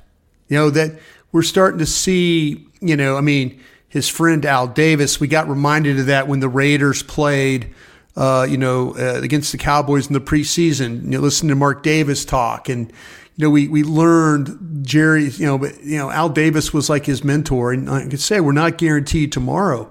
[0.47, 0.99] You know that
[1.31, 5.99] we're starting to see you know, I mean, his friend Al Davis, we got reminded
[5.99, 7.73] of that when the Raiders played,
[8.15, 11.03] uh, you know, uh, against the Cowboys in the preseason.
[11.03, 12.91] You know, listen to Mark Davis talk, and
[13.35, 17.05] you know, we we learned Jerry, you know, but you know, Al Davis was like
[17.05, 19.89] his mentor, and I could say we're not guaranteed tomorrow,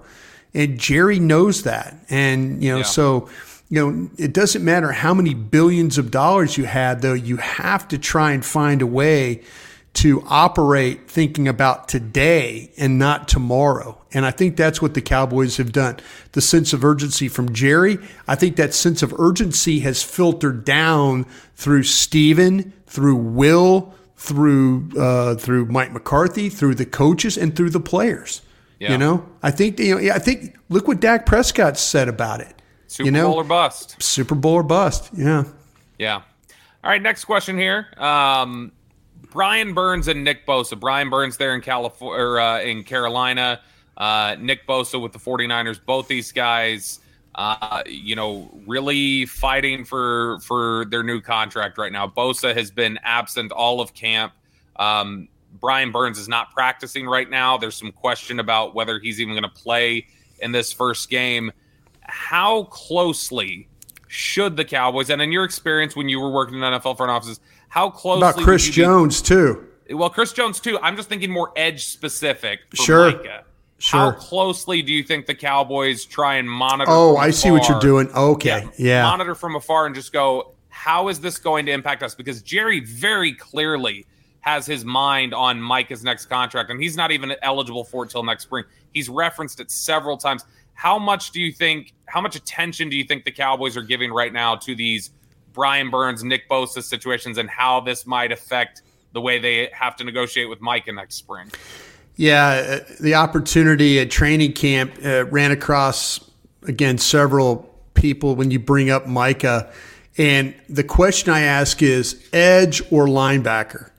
[0.55, 2.85] and Jerry knows that, and you know, Yeah.
[2.85, 3.29] so
[3.71, 7.87] you know, it doesn't matter how many billions of dollars you had, though, you have
[7.89, 9.43] to try and find a way
[9.99, 14.01] to operate thinking about today and not tomorrow.
[14.13, 15.99] And I think that's what the Cowboys have done.
[16.33, 21.27] The sense of urgency from Jerry, I think that sense of urgency has filtered down
[21.57, 27.81] through Stephen, through Will, through uh, through Mike McCarthy, through the coaches, and through the
[27.81, 28.43] players.
[28.79, 28.93] Yeah.
[28.93, 30.15] You know, I think you know.
[30.15, 32.63] I think look what Dak Prescott said about it.
[32.87, 34.01] Super you know, Bowl or bust.
[34.01, 35.11] Super Bowl or bust.
[35.13, 35.43] Yeah.
[35.99, 36.23] Yeah.
[36.85, 37.89] All right, next question here.
[37.97, 38.71] Um,
[39.31, 40.79] Brian Burns and Nick Bosa.
[40.79, 43.61] Brian Burns there in California or uh, in Carolina.
[43.97, 45.81] Uh, Nick Bosa with the 49ers.
[45.85, 47.01] Both these guys,
[47.35, 52.07] uh, you know, really fighting for for their new contract right now.
[52.07, 54.33] Bosa has been absent all of camp.
[54.77, 55.29] Um,
[55.61, 57.59] Brian Burns is not practicing right now.
[57.59, 60.07] There's some question about whether he's even going to play
[60.41, 61.53] in this first game.
[62.03, 63.69] How closely
[64.07, 67.41] should the Cowboys, and in your experience when you were working in NFL front offices,
[67.79, 69.65] how closely About Chris be- Jones too.
[69.91, 70.79] well, Chris Jones too.
[70.83, 72.61] I'm just thinking more edge specific.
[72.75, 73.13] Sure.
[73.13, 73.45] Micah.
[73.79, 74.01] Sure.
[74.01, 76.91] How closely do you think the Cowboys try and monitor?
[76.93, 78.11] Oh, I see what you're doing.
[78.11, 78.69] Okay.
[78.77, 79.03] Yeah.
[79.05, 82.17] Monitor from afar and just go, how is this going to impact us?
[82.17, 84.05] Because Jerry very clearly
[84.41, 88.25] has his mind on Micah's next contract, and he's not even eligible for it till
[88.25, 88.65] next spring.
[88.93, 90.45] He's referenced it several times.
[90.75, 91.95] How much do you think?
[92.07, 95.11] How much attention do you think the Cowboys are giving right now to these
[95.59, 100.05] Brian Burns, Nick Bosa situations, and how this might affect the way they have to
[100.05, 101.51] negotiate with Micah next spring?
[102.15, 106.31] Yeah, uh, the opportunity at training camp uh, ran across
[106.63, 109.69] again several people when you bring up Micah,
[110.17, 113.91] and the question I ask is edge or linebacker,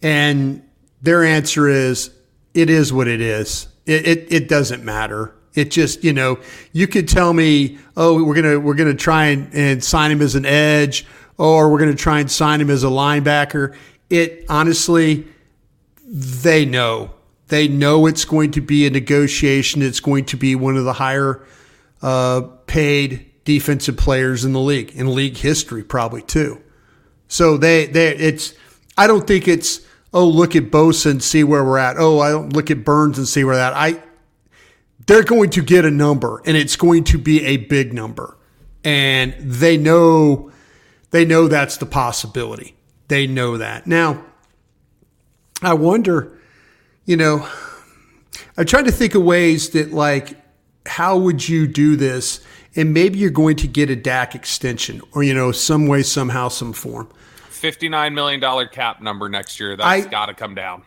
[0.00, 0.66] and
[1.02, 2.10] their answer is
[2.54, 3.68] it is what it is.
[3.84, 5.35] It it, it doesn't matter.
[5.56, 6.38] It just you know
[6.72, 10.34] you could tell me oh we're gonna we're gonna try and, and sign him as
[10.34, 11.06] an edge
[11.38, 13.76] or we're gonna try and sign him as a linebacker.
[14.10, 15.26] It honestly
[16.06, 17.10] they know.
[17.48, 19.82] They know it's going to be a negotiation.
[19.82, 21.44] It's going to be one of the higher
[22.02, 26.60] uh, paid defensive players in the league, in league history, probably too.
[27.28, 28.54] So they, they, it's.
[28.96, 29.80] I don't think it's.
[30.12, 31.96] Oh, look at Bosa and see where we're at.
[31.98, 33.74] Oh, I don't look at Burns and see where that.
[33.74, 34.02] I.
[35.06, 38.36] They're going to get a number, and it's going to be a big number,
[38.84, 40.50] and they know.
[41.12, 42.74] They know that's the possibility.
[43.08, 44.24] They know that now.
[45.62, 46.36] I wonder,
[47.04, 47.48] you know,
[48.56, 50.34] I tried to think of ways that, like,
[50.84, 52.44] how would you do this?
[52.74, 56.48] And maybe you're going to get a Dak extension or, you know, some way, somehow,
[56.48, 57.08] some form.
[57.48, 59.76] $59 million cap number next year.
[59.76, 60.82] That's got to come down.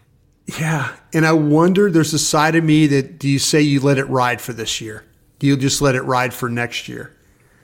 [0.57, 0.95] Yeah.
[1.13, 4.05] And I wonder, there's a side of me that do you say you let it
[4.05, 5.05] ride for this year?
[5.39, 7.15] Do you just let it ride for next year?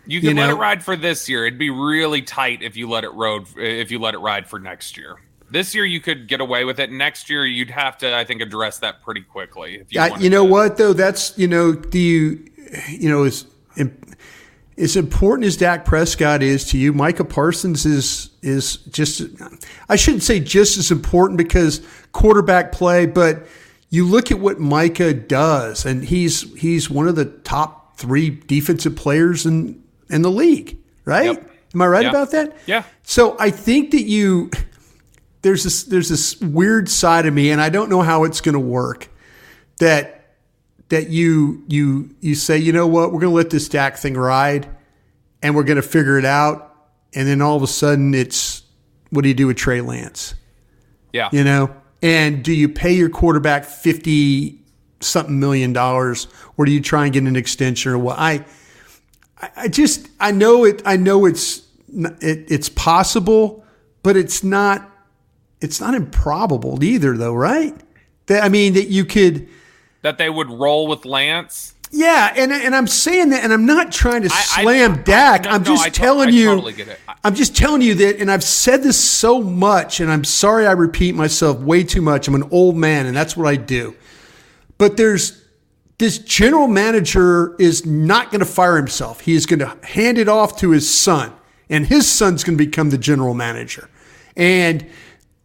[0.08, 1.45] You can You let it ride for this year.
[1.45, 4.60] It'd be really tight if you let it road if you let it ride for
[4.60, 5.17] next year.
[5.50, 6.91] This year you could get away with it.
[6.91, 9.76] Next year you'd have to, I think, address that pretty quickly.
[9.76, 10.52] If you, you know to.
[10.52, 10.93] what though?
[10.93, 12.52] That's you know, do you
[12.89, 13.45] you know as
[14.77, 19.21] as important as Dak Prescott is to you, Micah Parsons is is just
[19.89, 23.45] I shouldn't say just as important because quarterback play, but
[23.89, 28.95] you look at what Micah does, and he's he's one of the top three defensive
[28.95, 31.25] players in in the league, right?
[31.33, 31.51] Yep.
[31.73, 32.09] Am I right Yeah.
[32.09, 32.57] about that?
[32.65, 32.83] Yeah.
[33.03, 34.49] So I think that you
[35.41, 38.53] there's this there's this weird side of me, and I don't know how it's going
[38.53, 39.07] to work.
[39.79, 40.14] That
[40.89, 44.15] that you you you say, you know what, we're going to let this Dak thing
[44.15, 44.67] ride,
[45.41, 46.76] and we're going to figure it out,
[47.13, 48.63] and then all of a sudden it's
[49.10, 50.36] what do you do with Trey Lance?
[51.13, 51.30] Yeah.
[51.32, 54.60] You know, and do you pay your quarterback fifty
[55.00, 58.17] something million dollars, or do you try and get an extension or what?
[58.19, 58.45] I
[59.41, 60.82] I- I just I know it.
[60.86, 61.62] I know it's
[61.93, 63.65] it, it's possible,
[64.04, 64.89] but it's not
[65.62, 67.76] it's not improbable either, though, right?
[68.28, 69.48] That I mean that you could.
[70.06, 71.74] That they would roll with Lance.
[71.89, 75.46] Yeah, and and I'm saying that, and I'm not trying to I- slam Dak.
[75.46, 76.46] no, I'm no, just I to- telling I you.
[76.46, 77.00] totally get it.
[77.08, 80.68] I- I'm just telling you that, and I've said this so much, and I'm sorry
[80.68, 82.28] I repeat myself way too much.
[82.28, 83.96] I'm an old man, and that's what I do.
[84.78, 85.41] But there's
[85.98, 89.22] this general manager is not going to fire himself.
[89.22, 91.32] He is going to hand it off to his son,
[91.68, 93.89] and his son's going to become the general manager.
[94.38, 94.86] And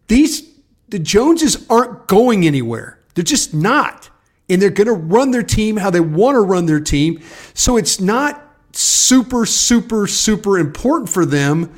[0.09, 0.43] these
[0.91, 2.99] the Joneses aren't going anywhere.
[3.15, 4.10] They're just not.
[4.51, 7.23] And they're going to run their team how they want to run their team.
[7.55, 11.73] So it's not super, super, super important for them,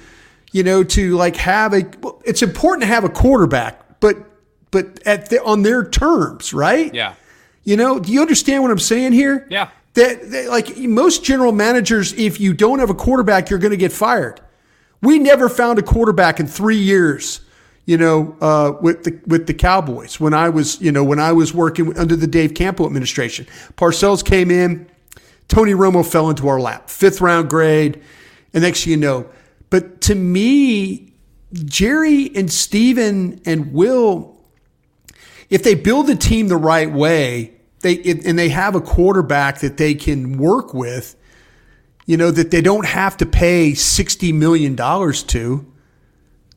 [0.51, 1.85] you know, to like have a.
[2.25, 4.17] It's important to have a quarterback, but
[4.71, 6.93] but at the, on their terms, right?
[6.93, 7.15] Yeah.
[7.63, 9.47] You know, do you understand what I'm saying here?
[9.49, 9.71] Yeah.
[9.95, 13.77] That, that like most general managers, if you don't have a quarterback, you're going to
[13.77, 14.41] get fired.
[15.03, 17.42] We never found a quarterback in three years
[17.85, 21.33] you know, uh, with the with the Cowboys when I was, you know, when I
[21.33, 23.47] was working under the Dave Campo administration.
[23.77, 24.89] Parcells came in,
[25.49, 28.01] Tony Romo fell into our lap, fifth round grade,
[28.55, 29.29] and next you know.
[29.71, 31.13] But to me,
[31.53, 34.37] Jerry and Stephen and Will,
[35.51, 39.77] if they build the team the right way, they and they have a quarterback that
[39.77, 41.17] they can work with,
[42.07, 45.67] you know, that they don't have to pay sixty million dollars to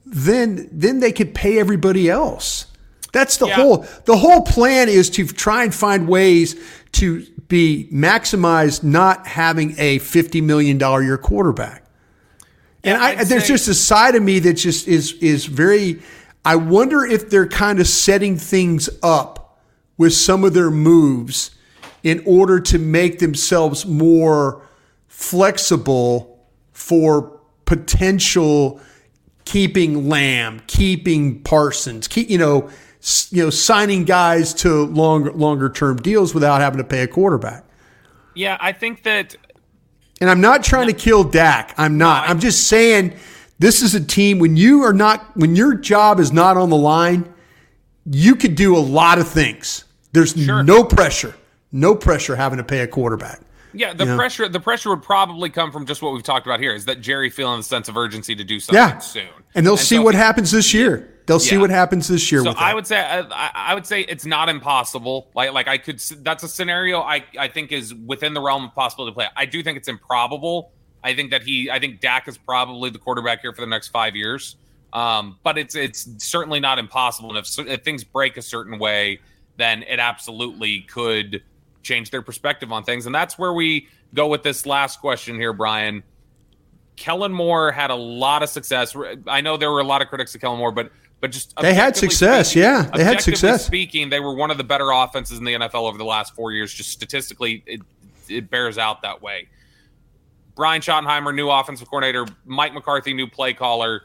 [0.05, 2.67] then then they could pay everybody else.
[3.11, 3.55] That's the yeah.
[3.55, 6.55] whole the whole plan is to try and find ways
[6.93, 11.85] to be maximized not having a fifty million dollar year quarterback.
[12.83, 16.01] And yeah, I, there's just a side of me that just is is very.
[16.43, 19.59] I wonder if they're kind of setting things up
[19.97, 21.51] with some of their moves
[22.03, 24.61] in order to make themselves more
[25.07, 28.79] flexible for potential
[29.45, 32.69] keeping Lamb, keeping Parsons, keep, you know,
[33.29, 37.63] you know, signing guys to longer longer term deals without having to pay a quarterback.
[38.33, 39.35] Yeah, I think that.
[40.21, 41.73] And I'm not trying to kill Dak.
[41.77, 42.25] I'm not.
[42.25, 43.15] No, I'm just saying
[43.59, 46.77] this is a team when you are not when your job is not on the
[46.77, 47.31] line,
[48.05, 49.83] you could do a lot of things.
[50.11, 50.63] There's sure.
[50.63, 51.35] no pressure,
[51.71, 53.41] no pressure having to pay a quarterback.
[53.75, 54.49] Yeah, the you pressure know?
[54.49, 57.29] the pressure would probably come from just what we've talked about here is that Jerry
[57.29, 58.97] feeling the sense of urgency to do something yeah.
[58.99, 59.27] soon.
[59.53, 61.11] And they'll and see so what happens this year.
[61.25, 61.49] They'll yeah.
[61.49, 62.43] see what happens this year.
[62.43, 65.29] So I would say I, I, would say it's not impossible.
[65.33, 68.75] Like like I could that's a scenario I I think is within the realm of
[68.75, 69.27] possibility to play.
[69.35, 70.71] I do think it's improbable.
[71.03, 73.89] I think that he I think Dak is probably the quarterback here for the next
[73.89, 74.55] five years.
[74.93, 77.35] Um, but it's it's certainly not impossible.
[77.35, 79.19] And if, if things break a certain way,
[79.57, 81.43] then it absolutely could
[81.85, 83.05] change their perspective on things.
[83.05, 86.03] And that's where we go with this last question here, Bryan.
[86.97, 88.95] Kellen Moore had a lot of success.
[89.27, 91.73] I know there were a lot of critics of Kellen Moore, but but just they
[91.73, 92.49] had success.
[92.51, 93.65] Speaking, yeah, they had success.
[93.65, 96.51] Speaking, they were one of the better offenses in the NFL over the last four
[96.51, 96.73] years.
[96.73, 97.81] Just statistically, it,
[98.27, 99.47] it bears out that way.
[100.55, 102.25] Brian Schottenheimer, new offensive coordinator.
[102.45, 104.03] Mike McCarthy, new play caller.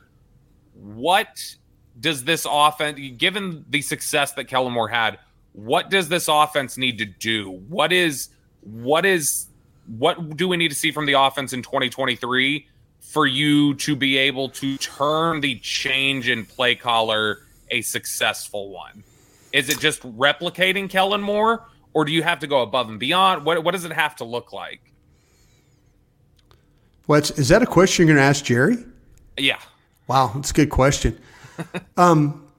[0.75, 1.57] What
[1.99, 5.19] does this offense, given the success that Kellen Moore had,
[5.53, 7.51] what does this offense need to do?
[7.69, 8.29] What is
[8.61, 9.47] what is
[9.87, 12.67] what do we need to see from the offense in 2023
[13.01, 17.39] for you to be able to turn the change in play caller
[17.71, 19.03] a successful one?
[19.53, 23.45] Is it just replicating Kellen Moore, or do you have to go above and beyond?
[23.45, 24.81] What what does it have to look like?
[27.07, 28.77] What's is that a question you're going to ask Jerry?
[29.37, 29.59] Yeah.
[30.07, 31.19] Wow, that's a good question.
[31.97, 32.50] um,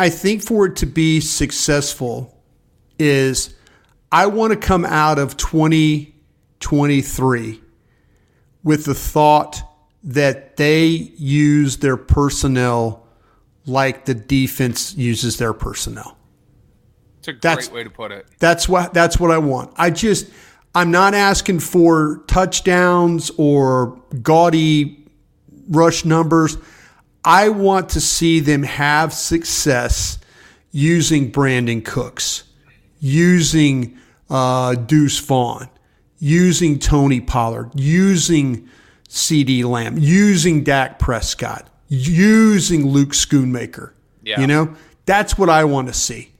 [0.00, 2.42] I think for it to be successful
[2.98, 3.54] is
[4.10, 7.60] I want to come out of 2023
[8.64, 9.60] with the thought
[10.02, 13.06] that they use their personnel
[13.66, 16.16] like the defense uses their personnel.
[17.18, 18.24] It's a great that's, way to put it.
[18.38, 19.74] That's what that's what I want.
[19.76, 20.30] I just
[20.74, 25.06] I'm not asking for touchdowns or gaudy
[25.68, 26.56] rush numbers.
[27.24, 30.18] I want to see them have success
[30.72, 32.44] using Brandin Cooks,
[33.00, 35.68] using uh, Deuce Vaughn,
[36.18, 38.68] using Tony Pollard, using
[39.08, 43.92] CeeDee Lamb, using Dak Prescott, using Luke Schoonmaker.
[44.22, 44.40] Yeah.
[44.40, 46.32] You know, that's what I want to see.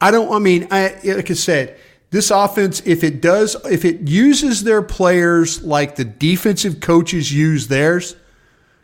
[0.00, 1.78] I don't, I mean, I, like I said,
[2.10, 7.68] this offense, if it does, if it uses their players like the defensive coaches use
[7.68, 8.16] theirs,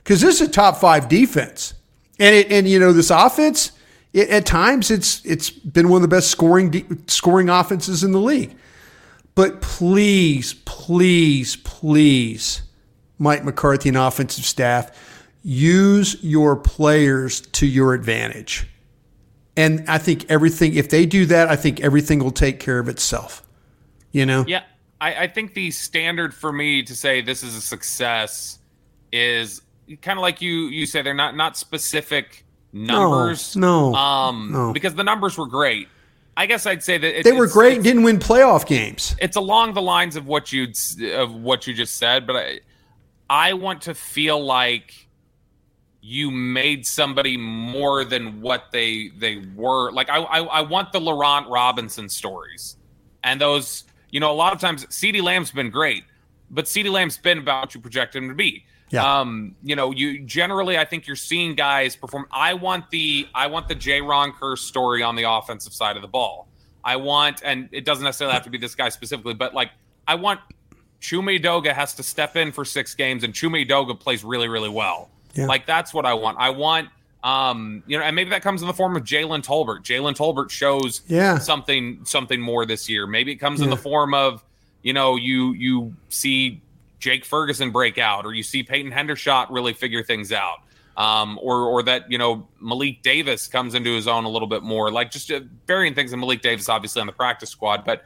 [0.08, 1.74] because this is a top five defense,
[2.18, 3.72] and it and you know this offense.
[4.14, 8.12] It, at times, it's it's been one of the best scoring de- scoring offenses in
[8.12, 8.56] the league.
[9.34, 12.62] But please, please, please,
[13.18, 14.90] Mike McCarthy and offensive staff,
[15.42, 18.66] use your players to your advantage.
[19.58, 22.88] And I think everything, if they do that, I think everything will take care of
[22.88, 23.46] itself.
[24.12, 24.46] You know?
[24.48, 24.62] Yeah.
[25.02, 28.58] I, I think the standard for me to say this is a success
[29.12, 29.60] is
[29.96, 33.56] kind of like you you say they're not not specific numbers.
[33.56, 34.72] No, no, um, no.
[34.72, 35.88] because the numbers were great.
[36.36, 37.82] I guess I'd say that it, they were great.
[37.82, 39.16] Didn't win playoff games.
[39.20, 40.76] It's along the lines of what you'd
[41.12, 42.60] of what you just said, but I
[43.28, 45.08] I want to feel like
[46.00, 49.90] you made somebody more than what they they were.
[49.90, 52.76] Like I I, I want the Laurent Robinson stories,
[53.24, 56.04] and those you know a lot of times CeeDee Lamb's been great,
[56.50, 58.64] but CeeDee Lamb's been about what you project him to be.
[58.90, 59.20] Yeah.
[59.20, 62.26] Um, you know, you generally I think you're seeing guys perform.
[62.32, 66.08] I want the I want the Jayron Kearse story on the offensive side of the
[66.08, 66.48] ball.
[66.84, 69.72] I want, and it doesn't necessarily have to be this guy specifically, but like
[70.06, 70.40] I want
[71.00, 74.68] Chuma Edoga has to step in for six games, and Chuma Edoga plays really, really
[74.68, 75.10] well.
[75.34, 75.46] Yeah.
[75.46, 76.38] Like that's what I want.
[76.38, 76.88] I want,
[77.22, 79.82] um, you know, and maybe that comes in the form of Jalen Tolbert.
[79.82, 81.38] Jalen Tolbert shows yeah.
[81.38, 83.06] something something more this year.
[83.06, 83.64] Maybe it comes yeah.
[83.64, 84.42] in the form of,
[84.82, 86.62] you know, you you see
[86.98, 90.58] Jake Ferguson break out, or you see Peyton Hendershot really figure things out.
[90.96, 94.64] Um, or or that you know Malik Davis comes into his own a little bit
[94.64, 96.12] more, like just uh, varying things.
[96.12, 98.02] And Malik Davis, obviously on the practice squad, but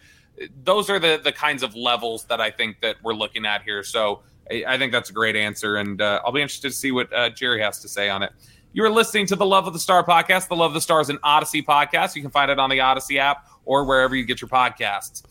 [0.62, 3.82] those are the the kinds of levels that I think that we're looking at here.
[3.82, 4.20] So
[4.50, 7.10] I, I think that's a great answer, and uh, I'll be interested to see what
[7.14, 8.32] uh, Jerry has to say on it.
[8.74, 10.48] You are listening to the Love of the Star podcast.
[10.48, 12.14] The Love of the Star is an Audacy podcast.
[12.16, 15.22] You can find it on the Audacy app or wherever you get your podcasts.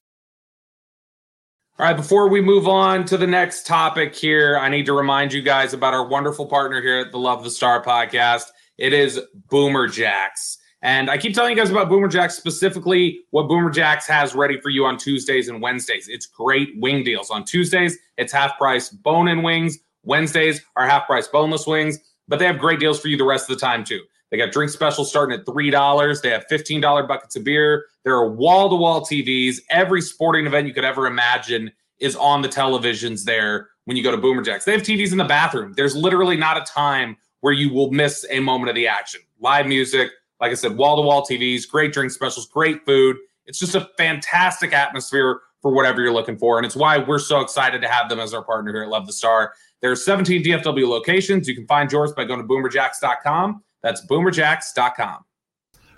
[1.82, 5.34] All right, before we move on to the next topic here, I need to remind
[5.34, 8.43] you guys about our wonderful partner here at the Love the Star podcast.
[8.77, 9.19] It is
[9.49, 10.59] Boomer Jacks.
[10.84, 14.61] And I keep telling you guys about Boomer Jacks, specifically what Boomer Jacks has ready
[14.61, 16.07] for you on Tuesdays and Wednesdays.
[16.07, 17.32] It's great wing deals.
[17.32, 19.79] On Tuesdays, it's half price bone in wings.
[20.03, 23.49] Wednesdays are half price boneless wings, but they have great deals for you the rest
[23.49, 24.01] of the time, too.
[24.32, 26.21] They got drink specials starting at $3.
[26.21, 27.86] They have $15 buckets of beer.
[28.03, 29.57] There are wall to wall TVs.
[29.69, 34.11] Every sporting event you could ever imagine is on the televisions there when you go
[34.11, 34.65] to Boomer Jacks.
[34.65, 35.73] They have TVs in the bathroom.
[35.75, 39.21] There's literally not a time where you will miss a moment of the action.
[39.39, 43.17] Live music, like I said, wall to wall TVs, great drink specials, great food.
[43.45, 46.57] It's just a fantastic atmosphere for whatever you're looking for.
[46.57, 49.07] And it's why we're so excited to have them as our partner here at Love
[49.07, 49.53] the Star.
[49.82, 51.47] There are 17 DFW locations.
[51.47, 53.63] You can find yours by going to boomerjacks.com.
[53.84, 55.25] That's boomerjacks.com.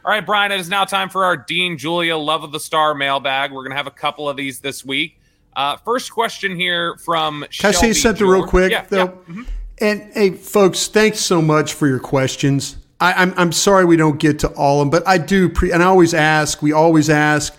[0.05, 2.93] All right, Bryan, it is now time for our Dean Julia Love of the Star
[2.93, 3.51] mailbag.
[3.51, 5.19] We're going to have a couple of these this week.
[5.55, 8.39] Uh, first question here from Can Shelby I say something George.
[8.39, 8.97] real quick, yeah, though?
[8.97, 9.05] Yeah.
[9.07, 9.43] Mm-hmm.
[9.79, 12.77] And hey, folks, thanks so much for your questions.
[12.99, 15.49] I, am I'm, I'm sorry we don't get to all of them, but I do.
[15.49, 16.61] Pre- and I always ask.
[16.61, 17.55] We always ask,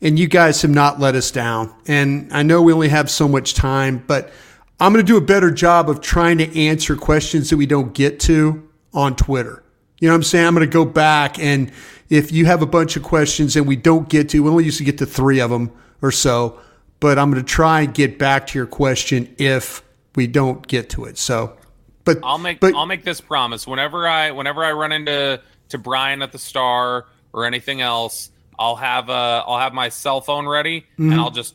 [0.00, 1.74] and you guys have not let us down.
[1.86, 4.32] And I know we only have so much time, but
[4.80, 7.94] I'm going to do a better job of trying to answer questions that we don't
[7.94, 9.62] get to on Twitter.
[9.98, 10.46] You know what I'm saying?
[10.46, 11.72] I'm going to go back and
[12.08, 14.78] if you have a bunch of questions and we don't get to, we only used
[14.78, 15.72] to get to three of them
[16.02, 16.58] or so,
[17.00, 19.82] but I'm going to try and get back to your question if
[20.14, 21.18] we don't get to it.
[21.18, 21.56] So
[22.04, 23.66] but I'll make but, I'll make this promise.
[23.66, 25.40] Whenever I whenever I run into
[25.70, 30.20] to Bryan at the Star or anything else, I'll have uh I'll have my cell
[30.20, 31.12] phone ready Mm-hmm.
[31.12, 31.54] and I'll just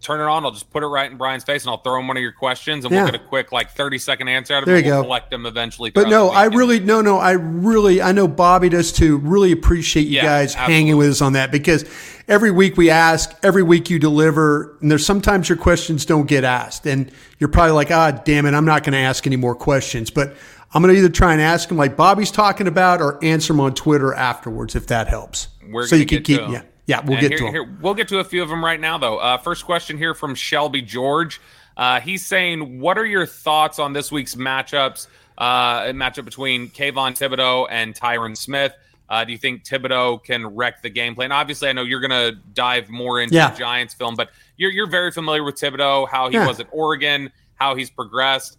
[0.00, 0.44] turn it on.
[0.44, 2.32] I'll just put it right in Bryan's face and I'll throw him one of your
[2.32, 3.02] questions and Yeah.
[3.02, 4.84] we'll get a quick like thirty second answer out of There it.
[4.84, 5.06] you We'll go.
[5.06, 5.90] collect them eventually.
[5.90, 9.18] But no, I really no no I really I know Bobby does too.
[9.18, 10.74] Really appreciate you Yeah, guys absolutely.
[10.74, 11.84] hanging with us on that because
[12.28, 16.44] every week we ask, every week you deliver, and there's sometimes your questions don't get
[16.44, 19.54] asked, and you're probably like, ah, damn it, I'm not going to ask any more
[19.54, 20.34] questions, but.
[20.74, 23.60] I'm going to either try and ask them like Bobby's talking about or answer them
[23.60, 25.48] on Twitter afterwards if that helps.
[25.66, 26.60] We're so you can keep yeah.
[26.88, 27.52] Yeah, we'll And get here- to them.
[27.54, 29.18] here- we'll get to a few of them right now, though.
[29.18, 31.40] Uh, first question here from Shelby George.
[31.76, 35.06] Uh, he's saying, "What are your thoughts on this week's matchups?
[35.36, 38.72] Uh, matchup between Kayvon Thibodeaux and Tyron Smith.
[39.08, 41.30] Uh, do you think Thibodeaux can wreck the game plan?
[41.30, 43.50] Obviously, I know you're going to dive more into Yeah.
[43.50, 46.46] the Giants film, but you're you're very familiar with Thibodeaux, how he Yeah.
[46.46, 48.58] was at Oregon, how he's progressed.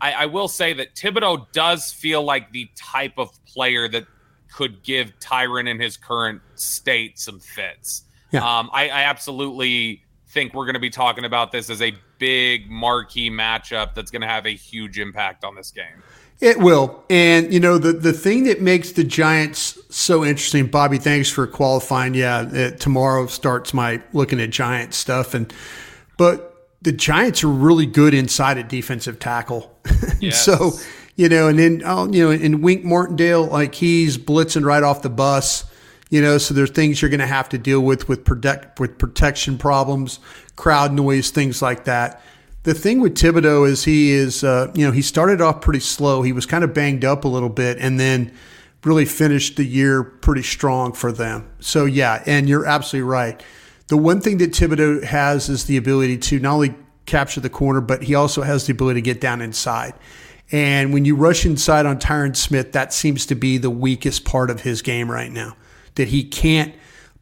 [0.00, 4.04] I, I will say that Thibodeaux does feel like the type of player that
[4.52, 8.04] could give Tyron in his current state some fits.
[8.32, 8.40] Yeah.
[8.40, 12.70] Um, I, I absolutely think we're going to be talking about this as a big
[12.70, 16.02] marquee matchup that's going to have a huge impact on this game.
[16.40, 17.04] It will.
[17.10, 21.46] And, you know, the, the thing that makes the Giants so interesting, Bobby, thanks for
[21.46, 22.14] qualifying.
[22.14, 25.34] Yeah, uh, tomorrow starts my looking at Giant stuff.
[25.34, 25.52] And,
[26.16, 29.76] but the Giants are really good inside a defensive tackle.
[30.20, 30.44] Yes.
[30.44, 30.72] so,
[31.20, 35.02] you know, and then, oh, you know, and Wink Martindale, like he's blitzing right off
[35.02, 35.66] the bus.
[36.08, 38.96] You know, so there's things you're going to have to deal with with protect with
[38.96, 40.18] protection problems,
[40.56, 42.22] crowd noise, things like that.
[42.62, 46.22] The thing with Thibodeaux is he is, uh, you know, he started off pretty slow.
[46.22, 48.32] He was kind of banged up a little bit, and then
[48.82, 51.50] really finished the year pretty strong for them.
[51.60, 53.42] So yeah, and you're absolutely right.
[53.88, 57.82] The one thing that Thibodeaux has is the ability to not only capture the corner,
[57.82, 59.92] but he also has the ability to get down inside.
[60.52, 64.50] And when you rush inside on Tyron Smith, that seems to be the weakest part
[64.50, 65.56] of his game right now.
[65.94, 66.74] That he can't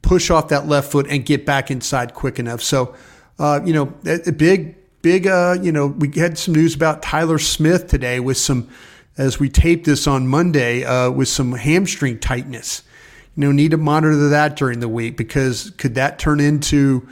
[0.03, 2.63] push off that left foot and get back inside quick enough.
[2.63, 2.95] So,
[3.39, 7.03] uh, you know, a, a big, big, uh, you know, we had some news about
[7.03, 8.69] Tyler Smith today with some
[9.19, 12.83] as we tape this on Monday uh, with some hamstring tightness.
[13.37, 17.09] You know, need to monitor that during the week because could that turn into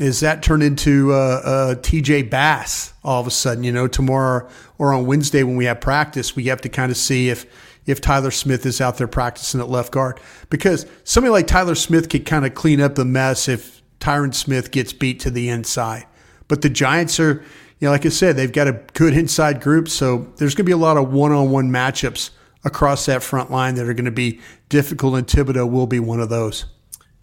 [0.00, 3.62] is that turn into uh, uh, TJ Bass all of a sudden?
[3.64, 4.48] You know, tomorrow
[4.78, 7.44] or on Wednesday when we have practice, we have to kind of see if
[7.86, 12.08] if Tyler Smith is out there practicing at left guard because somebody like Tyler Smith
[12.08, 16.06] could kind of clean up the mess if Tyron Smith gets beat to the inside.
[16.48, 17.34] But the Giants are,
[17.78, 20.68] you know, like I said, they've got a good inside group, so there's going to
[20.68, 22.30] be a lot of one-on-one matchups
[22.64, 26.20] across that front line that are going to be difficult, and Thibodeaux will be one
[26.20, 26.66] of those.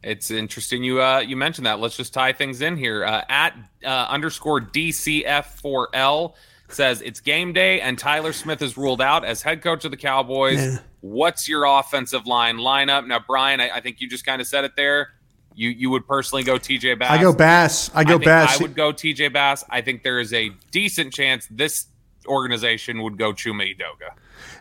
[0.03, 1.79] It's interesting you uh, you mentioned that.
[1.79, 3.03] Let's just tie things in here.
[3.03, 6.33] Uh, at uh, underscore DCF4L
[6.69, 9.97] says it's game day and Tyler Smith is ruled out as head coach of the
[9.97, 10.57] Cowboys.
[10.57, 10.77] Yeah.
[11.01, 13.07] What's your offensive line lineup?
[13.07, 15.09] Now, Bryan, I, I think you just kind of said it there.
[15.55, 17.11] You you would personally go TJ Bass.
[17.11, 17.89] I go Bass.
[17.95, 18.59] I go I Bass.
[18.59, 19.63] I would go TJ Bass.
[19.69, 21.87] I think there is a decent chance this
[22.27, 24.11] organization would go Chuma Edoga.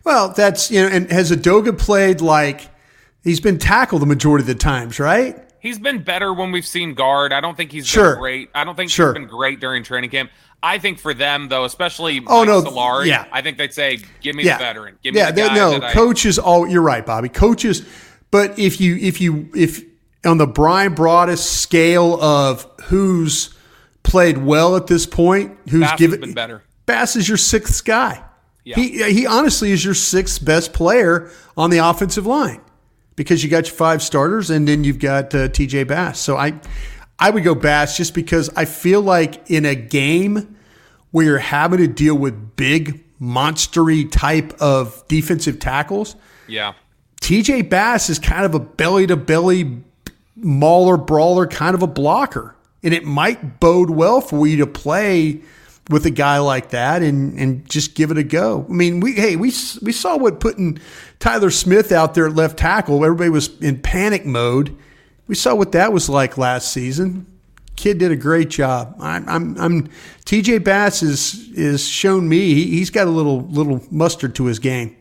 [0.04, 2.70] Well, that's you know, and has Edoga played like
[3.26, 5.36] he's been tackled the majority of the times, right?
[5.60, 7.32] He's been better when we've seen guard.
[7.32, 8.12] I don't think he's sure.
[8.12, 8.50] been great.
[8.54, 9.08] I don't think sure.
[9.08, 10.30] he's been great during training camp.
[10.62, 13.26] I think for them though, especially oh Mike no, Solari, yeah.
[13.30, 14.56] I think they'd say, "Give me yeah.
[14.56, 14.98] the veteran.
[15.02, 16.38] Give me yeah, the guy." No, coaches.
[16.38, 17.28] All you're right, Bobby.
[17.28, 17.86] Coaches,
[18.30, 19.82] but if you if you if
[20.24, 23.54] on the Bryan Broaddus scale of who's
[24.02, 26.62] played well at this point, who's Bass given been better.
[26.86, 28.24] Bass is your sixth guy.
[28.64, 28.76] Yeah.
[28.76, 32.60] He he honestly is your sixth best player on the offensive line
[33.16, 36.20] because you got your five starters and then you've got uh, TJ Bass.
[36.20, 36.60] So I
[37.18, 40.56] I would go Bass just because I feel like in a game
[41.10, 46.14] where you're having to deal with big monstery type of defensive tackles.
[46.46, 46.74] Yeah.
[47.22, 49.82] TJ Bass is kind of a belly to belly
[50.36, 52.54] mauler brawler kind of a blocker.
[52.82, 55.40] And it might bode well for you to play
[55.88, 58.66] with a guy like that and and just give it a go.
[58.68, 60.78] I mean, we hey, we we saw what putting
[61.18, 64.76] Tyler Smith out there at left tackle, everybody was in panic mode.
[65.26, 67.26] We saw what that was like last season.
[67.74, 68.96] Kid did a great job.
[69.00, 69.88] I'm, I'm, I'm
[70.24, 74.58] TJ Bass is is shown me he, he's got a little little mustard to his
[74.58, 74.96] game.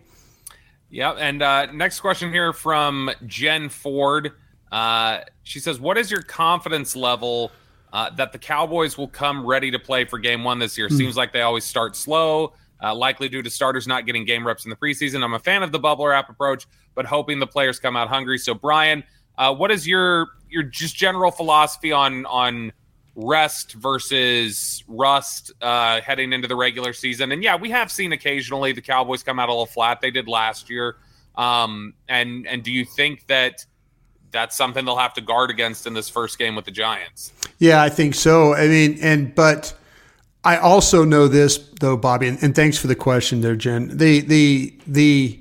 [0.89, 1.17] Yep.
[1.19, 4.33] And uh, next question here from Jen Ford.
[4.71, 7.51] Uh, she says, "What is your confidence level?"
[7.95, 10.89] Uh, that the Cowboys will come ready to play for game one this year.
[10.89, 10.97] Mm.
[10.97, 12.51] Seems like they always start slow,
[12.83, 15.23] uh, likely due to starters not getting game reps in the preseason.
[15.23, 18.37] I'm a fan of the bubble wrap approach, but hoping the players come out hungry.
[18.37, 19.01] So, Bryan,
[19.37, 22.73] uh, what is your your just general philosophy on on
[23.15, 27.31] rest versus rust uh, heading into the regular season?
[27.31, 30.01] And yeah, we have seen occasionally the Cowboys come out a little flat.
[30.01, 30.97] They did last year.
[31.35, 33.65] Um, and and do you think that
[34.35, 37.31] that's something they'll have to guard against in this first game with the Giants.
[37.57, 38.53] Yeah, I think so.
[38.53, 39.73] I mean, and but
[40.43, 43.97] I also know this though, Bobby, and, and thanks for the question there, Jen.
[43.97, 45.39] The the the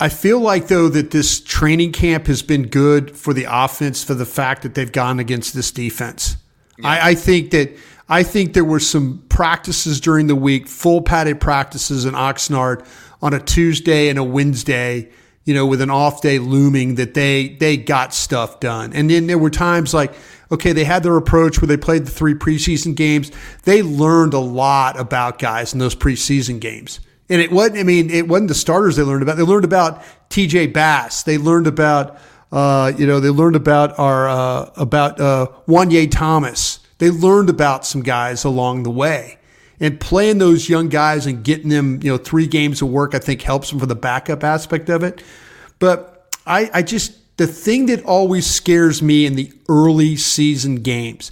[0.00, 4.14] I feel like though that this training camp has been good for the offense for
[4.14, 6.36] the fact that they've gone against this defense.
[6.76, 6.88] Yeah.
[6.88, 7.70] I, I think that
[8.08, 12.84] I think there were some practices during the week, full padded practices in Oxnard
[13.22, 15.08] on a Tuesday and a Wednesday
[15.44, 18.92] you know, with an off day looming that they they got stuff done.
[18.92, 20.14] And then there were times like,
[20.52, 23.30] okay, they had their approach where they played the three preseason games.
[23.64, 27.00] They learned a lot about guys in those preseason games.
[27.28, 29.36] And it wasn't, I mean, it wasn't the starters they learned about.
[29.36, 31.22] They learned about TJ Bass.
[31.22, 32.18] They learned about,
[32.50, 36.80] uh, you know, they learned about our, uh, about uh, Juanyeh Thomas.
[36.98, 39.38] They learned about some guys along the way
[39.80, 43.18] and playing those young guys and getting them, you know, three games of work, I
[43.18, 45.22] think helps them for the backup aspect of it.
[45.78, 51.30] But I, I just, the thing that always scares me in the early season games,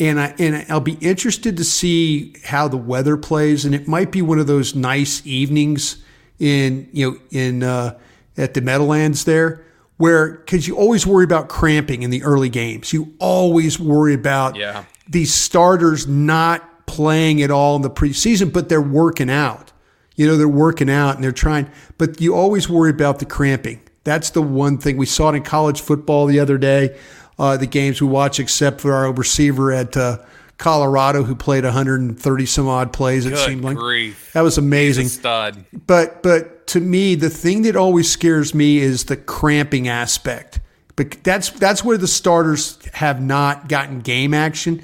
[0.00, 4.10] and I and I'll be interested to see how the weather plays, and it might
[4.10, 6.02] be one of those nice evenings
[6.40, 7.96] in you know in uh,
[8.36, 9.64] at the Meadowlands there,
[9.98, 14.56] where because you always worry about cramping in the early games, you always worry about
[14.56, 14.84] yeah.
[15.08, 19.72] these starters not playing at all in the preseason, but they're working out.
[20.16, 21.68] You know, they're working out and they're trying,
[21.98, 23.80] but you always worry about the cramping.
[24.04, 26.96] That's the one thing we saw it in college football the other day.
[27.36, 30.18] Uh, the games we watched, except for our receiver at uh,
[30.58, 33.26] Colorado who played 130 some odd plays.
[33.26, 34.30] It Good seemed like grief.
[34.34, 35.08] that was amazing.
[35.08, 35.64] stud.
[35.86, 40.60] But but to me, the thing that always scares me is the cramping aspect.
[40.96, 44.82] But that's that's where the starters have not gotten game action.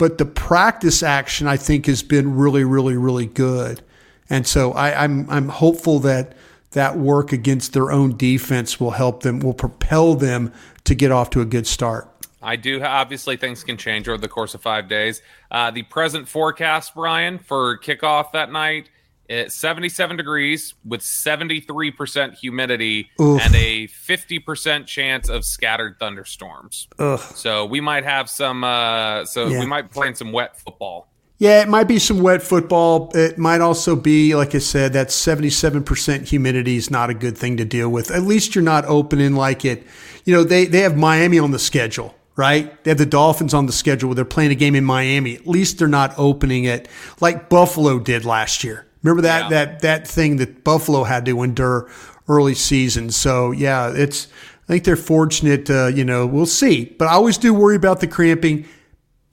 [0.00, 3.82] But the practice action, I think, has been really, really, really good.
[4.30, 6.32] And so I, I'm I'm hopeful that
[6.70, 11.28] that work against their own defense will help them, will propel them to get off
[11.30, 12.08] to a good start.
[12.40, 12.82] I do.
[12.82, 15.20] Obviously, things can change over the course of five days.
[15.50, 18.88] Uh, the present forecast, Bryan, for kickoff that night
[19.32, 23.40] It's 77 degrees with 73% humidity Oof.
[23.40, 26.88] and a 50% chance of scattered thunderstorms.
[26.98, 27.20] Ugh.
[27.36, 28.64] So we might have some.
[28.64, 29.60] Uh, so Yeah.
[29.60, 31.06] we might be playing some wet football.
[31.38, 33.12] Yeah, it might be some wet football.
[33.14, 37.56] It might also be, like I said, that 77% humidity is not a good thing
[37.58, 38.10] to deal with.
[38.10, 39.86] At least you're not opening like it.
[40.24, 42.82] You know, they, they have Miami on the schedule, right?
[42.84, 45.36] They have the Dolphins on the schedule where they're playing a game in Miami.
[45.36, 46.88] At least they're not opening it
[47.20, 48.86] like Buffalo did last year.
[49.02, 51.90] Remember that that that thing that Buffalo had to endure
[52.28, 53.10] early season.
[53.10, 54.28] So yeah, it's
[54.64, 55.70] I think they're fortunate.
[55.70, 56.84] Uh, you know, we'll see.
[56.84, 58.66] But I always do worry about the cramping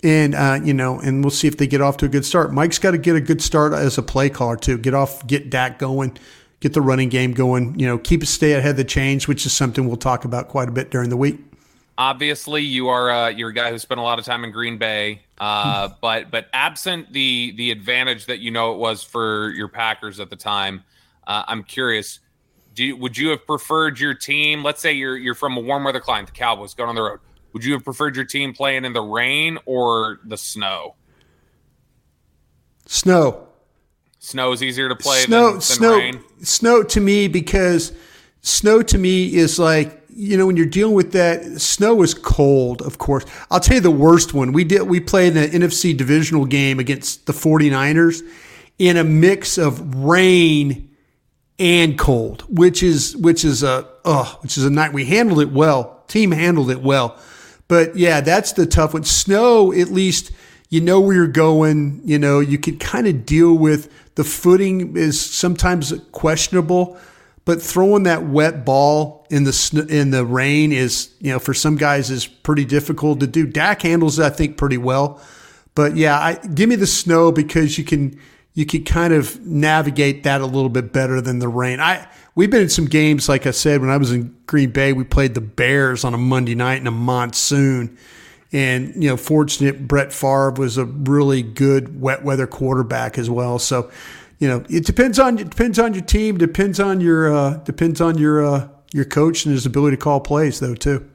[0.03, 2.53] and uh, you know, and we'll see if they get off to a good start.
[2.53, 4.77] Mike's got to get a good start as a play caller too.
[4.77, 6.17] Get off, get Dak going,
[6.59, 7.77] get the running game going.
[7.79, 10.49] You know, keep it stay ahead of the change, which is something we'll talk about
[10.49, 11.39] quite a bit during the week.
[11.97, 14.77] Obviously, you are uh, you're a guy who spent a lot of time in Green
[14.77, 19.67] Bay, uh, but but absent the the advantage that you know it was for your
[19.67, 20.83] Packers at the time,
[21.25, 22.19] uh, I'm curious.
[22.75, 24.63] Do you, would you have preferred your team?
[24.63, 27.19] Let's say you're you're from a warm weather climate, the Cowboys, going on the road.
[27.53, 30.95] Would you have preferred your team playing in the rain or the snow?
[32.85, 33.47] Snow,
[34.19, 36.23] Snow is easier to play snow, than, than snow, rain.
[36.41, 37.93] snow to me because
[38.41, 42.81] snow to me is like you know when you're dealing with that snow is cold
[42.81, 43.23] of course.
[43.51, 44.51] I'll tell you the worst one.
[44.51, 48.27] We did we played an nfc divisional game against the 49ers
[48.79, 50.89] in a mix of rain
[51.59, 55.51] and cold which is which is a oh which is a night we handled it
[55.51, 56.03] well.
[56.07, 57.15] Team handled it well.
[57.67, 59.03] But yeah that's the tough one.
[59.03, 60.31] Snow at least
[60.69, 64.97] you know where you're going you know you can kind of deal with the footing
[64.97, 66.97] is sometimes questionable
[67.47, 71.53] but throwing that wet ball in the sn- in the rain is you know for
[71.53, 73.47] some guys is pretty difficult to do.
[73.47, 75.21] Dak handles it I think pretty well,
[75.73, 78.19] but yeah, I, give me the snow because you can
[78.53, 81.79] you can kind of navigate that a little bit better than the rain.
[81.79, 84.91] I we've been in some games like I said when I was in Green Bay,
[84.91, 87.97] we played the Bears on a Monday night in a monsoon.
[88.51, 93.57] And you know, fortunate Brett Favre was a really good wet weather quarterback as well.
[93.57, 93.89] So,
[94.39, 98.01] you know, it depends on it depends on your team, depends on your uh, depends
[98.01, 101.09] on your uh, your coach and his ability to call plays though too.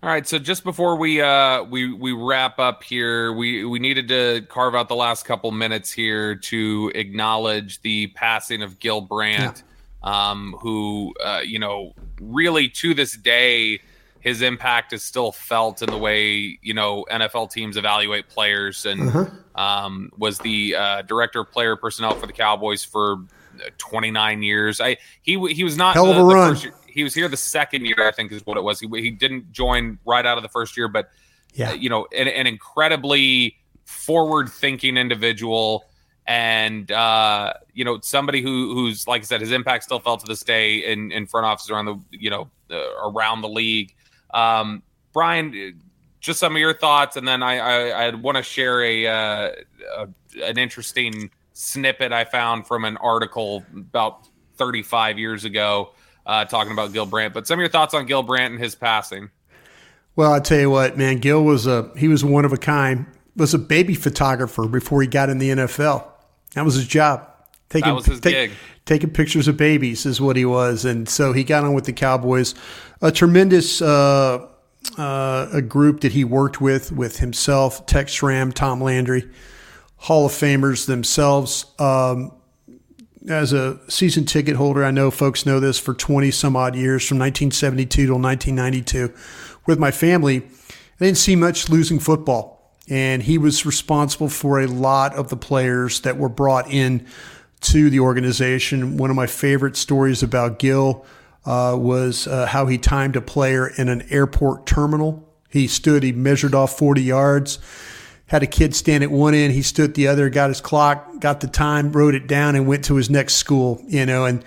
[0.00, 4.08] All right, so just before we uh we we wrap up here, we we needed
[4.08, 9.64] to carve out the last couple minutes here to acknowledge the passing of Gil Brandt,
[10.04, 13.80] um, who uh, you know really to this day
[14.20, 19.08] his impact is still felt in the way you know NFL teams evaluate players, and
[19.08, 19.26] Uh-huh.
[19.60, 23.18] um, was the uh, director of player personnel for the Cowboys for
[23.64, 24.80] uh, 29 years.
[24.80, 26.50] I he he was not Hell of the- a run.
[26.52, 28.80] first year- he was here the second year, I think, is what it was.
[28.80, 31.10] He, he didn't join right out of the first year, but
[31.54, 31.70] Yeah.
[31.70, 35.84] uh, you know, an, an incredibly forward-thinking individual,
[36.26, 40.26] and uh, you know, somebody who who's like I said, his impact still felt to
[40.26, 43.94] this day in in front offices around the you know uh, around the league.
[44.32, 45.80] Um, Bryan,
[46.20, 49.50] just some of your thoughts, and then I I, I want to share a, uh,
[49.96, 50.08] a
[50.42, 55.92] an interesting snippet I found from an article about 35 years ago
[56.26, 57.34] uh, talking about Gil Brandt.
[57.34, 59.30] But some of your thoughts on Gil Brandt and his passing.
[60.14, 63.06] Well, I tell you what, man, Gil was a he was one of a kind.
[63.36, 66.04] Was a baby photographer before he got in the NFL.
[66.54, 67.27] That was his job.
[67.70, 68.50] Taking, was his take- gig.
[68.86, 71.92] Taking pictures of babies is what he was, and so he got on with the
[71.92, 72.54] Cowboys.
[73.02, 74.46] A tremendous uh,
[74.96, 79.28] uh, a group that he worked with with himself, Tex Schramm, Tom Landry,
[79.96, 81.66] Hall of Famers themselves.
[81.78, 82.32] Um,
[83.28, 87.06] as a season ticket holder, I know folks know this for 20 some odd years
[87.06, 89.12] from 1972 till 1992
[89.66, 90.38] with my family.
[91.00, 92.56] I didn't see much losing football.
[92.88, 97.06] And he was responsible for a lot of the players that were brought in
[97.60, 98.96] to the organization.
[98.96, 101.04] One of my favorite stories about Gil
[101.44, 105.28] uh, was uh, how he timed a player in an airport terminal.
[105.48, 107.58] He stood, he measured off 40 yards,
[108.26, 111.40] had a kid stand at one end, he stood the other, got his clock, got
[111.40, 113.82] the time, wrote it down, and went to his next school.
[113.86, 114.44] You know, and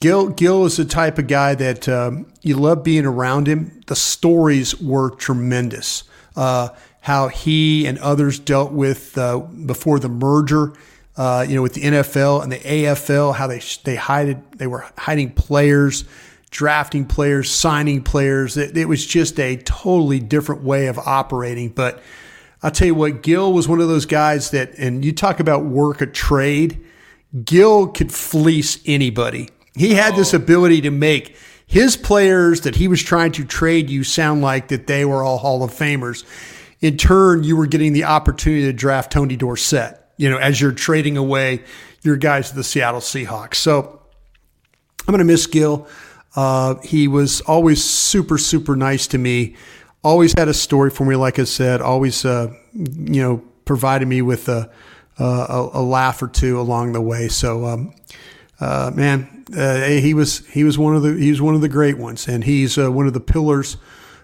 [0.00, 3.80] Gil Gil is the type of guy that um, you love being around him.
[3.86, 6.04] The stories were tremendous.
[6.36, 6.68] Uh,
[7.00, 10.72] how he and others dealt with uh, before the merger,
[11.16, 14.86] uh, you know, with the NFL and the AFL, how they they hided they were
[14.98, 16.04] hiding players,
[16.50, 18.56] drafting players, signing players.
[18.56, 21.68] It, it was just a totally different way of operating.
[21.68, 22.02] But
[22.62, 25.64] I'll tell you what, Gil was one of those guys that, and you talk about
[25.64, 26.84] work a trade.
[27.44, 29.50] Gil could fleece anybody.
[29.76, 31.36] He had this ability to make
[31.66, 35.38] his players that he was trying to trade you sound like that they were all
[35.38, 36.24] Hall of Famers.
[36.80, 40.03] In turn, you were getting the opportunity to draft Tony Dorsett.
[40.16, 41.62] You know, as you're trading away
[42.02, 43.56] your guys to the Seattle Seahawks.
[43.56, 44.00] So
[45.06, 45.86] I'm going to miss Gil.
[46.36, 49.56] Uh, he was always super, super nice to me.
[50.02, 51.80] Always had a story for me, like I said.
[51.80, 54.70] Always, uh, you know, provided me with a,
[55.18, 57.28] a, a, laugh or two along the way.
[57.28, 57.94] So, um,
[58.60, 61.68] uh, man, uh, he was he was one of the he was one of the
[61.68, 63.76] great ones, and he's uh, one of the pillars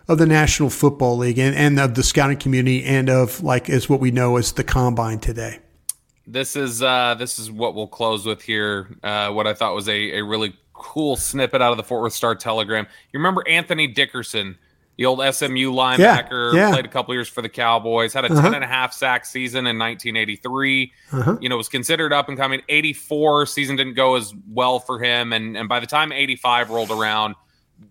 [0.08, 3.88] of the National Football League and, and of the scouting community and of like as
[3.88, 5.60] what we know as the combine today.
[6.32, 8.96] This is uh, this is what we'll close with here.
[9.02, 12.12] Uh, what I thought was a, a really cool snippet out of the Fort Worth
[12.12, 12.86] Star Telegram.
[13.12, 14.56] You remember Anthony Dickerson,
[14.96, 16.70] the old SMU linebacker, yeah, yeah.
[16.72, 18.42] played a couple years for the Cowboys, had a uh-huh.
[18.42, 20.92] 10 and a half sack season in 1983.
[21.12, 21.38] Uh-huh.
[21.40, 22.62] You know, was considered up and coming.
[22.68, 25.32] 84 season didn't go as well for him.
[25.32, 27.34] And, and by the time 85 rolled around,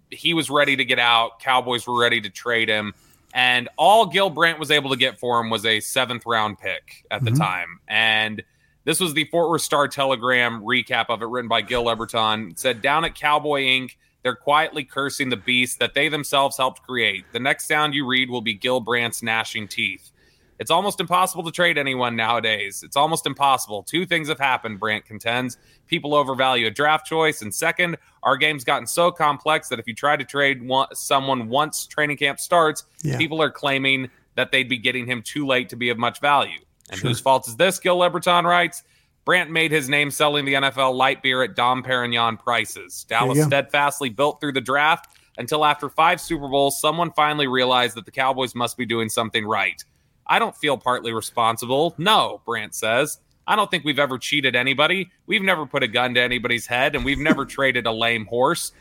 [0.10, 1.40] he was ready to get out.
[1.40, 2.94] Cowboys were ready to trade him.
[3.34, 7.06] And all Gil Brandt was able to get for him was a seventh round pick
[7.12, 7.42] at the mm-hmm.
[7.42, 7.80] time.
[7.88, 8.44] And
[8.86, 12.52] this was the Fort Worth Star Telegram recap of it written by Gil LeBreton.
[12.52, 13.92] It said, Down at Cowboy Inc.,
[14.24, 17.26] they're quietly cursing the beast that they themselves helped create.
[17.32, 20.12] The next sound you read will be Gil Brandt's gnashing teeth.
[20.60, 22.84] It's almost impossible to trade anyone nowadays.
[22.84, 23.82] It's almost impossible.
[23.84, 25.58] Two things have happened, Brandt contends.
[25.88, 27.42] People overvalue a draft choice.
[27.42, 31.48] And second, our game's gotten so complex that if you try to trade one, someone
[31.48, 33.18] once training camp starts, yeah.
[33.18, 36.60] people are claiming that they'd be getting him too late to be of much value.
[36.92, 37.10] And sure.
[37.10, 37.80] whose fault is this?
[37.80, 38.84] Gil LeBreton writes.
[39.24, 43.06] Brandt made his name selling the NFL light beer at Dom Perignon prices.
[43.08, 48.06] Dallas steadfastly built through the draft until after five Super Bowls, someone finally realized that
[48.06, 49.84] the Cowboys must be doing something right.
[50.30, 51.96] I don't feel partly responsible.
[51.98, 53.20] No, Brandt says.
[53.48, 55.10] I don't think we've ever cheated anybody.
[55.26, 58.72] We've never put a gun to anybody's head, and we've never traded a lame horse.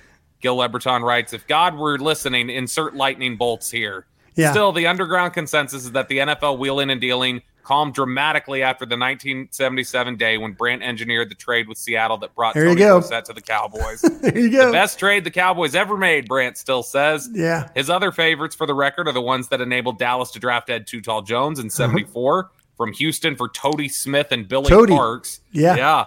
[0.40, 4.06] Gil LeBreton writes, if God were listening, insert lightning bolts here.
[4.36, 4.52] Yeah.
[4.52, 8.96] Still, the underground consensus is that the NFL wheeling and dealing calmed dramatically after the
[8.96, 13.34] 1977 day when Brandt engineered the trade with Seattle that brought there Tony Dorsett to
[13.34, 14.00] the Cowboys.
[14.22, 14.66] there you go.
[14.66, 17.28] The best trade the Cowboys ever made, Brandt still says.
[17.30, 17.68] Yeah.
[17.74, 20.86] His other favorites for the record are the ones that enabled Dallas to draft Ed
[20.86, 22.48] Too Tall Jones in 74 uh-huh.
[22.78, 24.94] from Houston for Tody Smith and Billy Tody.
[24.94, 25.40] Parks.
[25.52, 25.76] Yeah.
[25.76, 26.04] Yeah.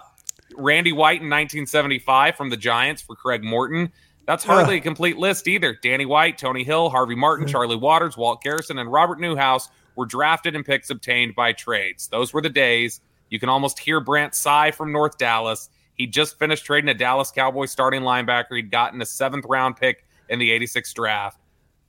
[0.56, 3.92] Randy White in 1975 from the Giants for Craig Morton.
[4.26, 4.78] That's hardly uh.
[4.78, 5.78] a complete list either.
[5.80, 10.54] Danny White, Tony Hill, Harvey Martin, Charlie Waters, Walt Garrison, and Robert Newhouse were drafted
[10.54, 12.08] and picks obtained by trades.
[12.08, 13.00] Those were the days.
[13.30, 15.70] You can almost hear Brandt sigh from North Dallas.
[15.94, 18.56] He just finished trading a Dallas Cowboys starting linebacker.
[18.56, 21.38] He'd gotten a seventh round pick in the 86 draft.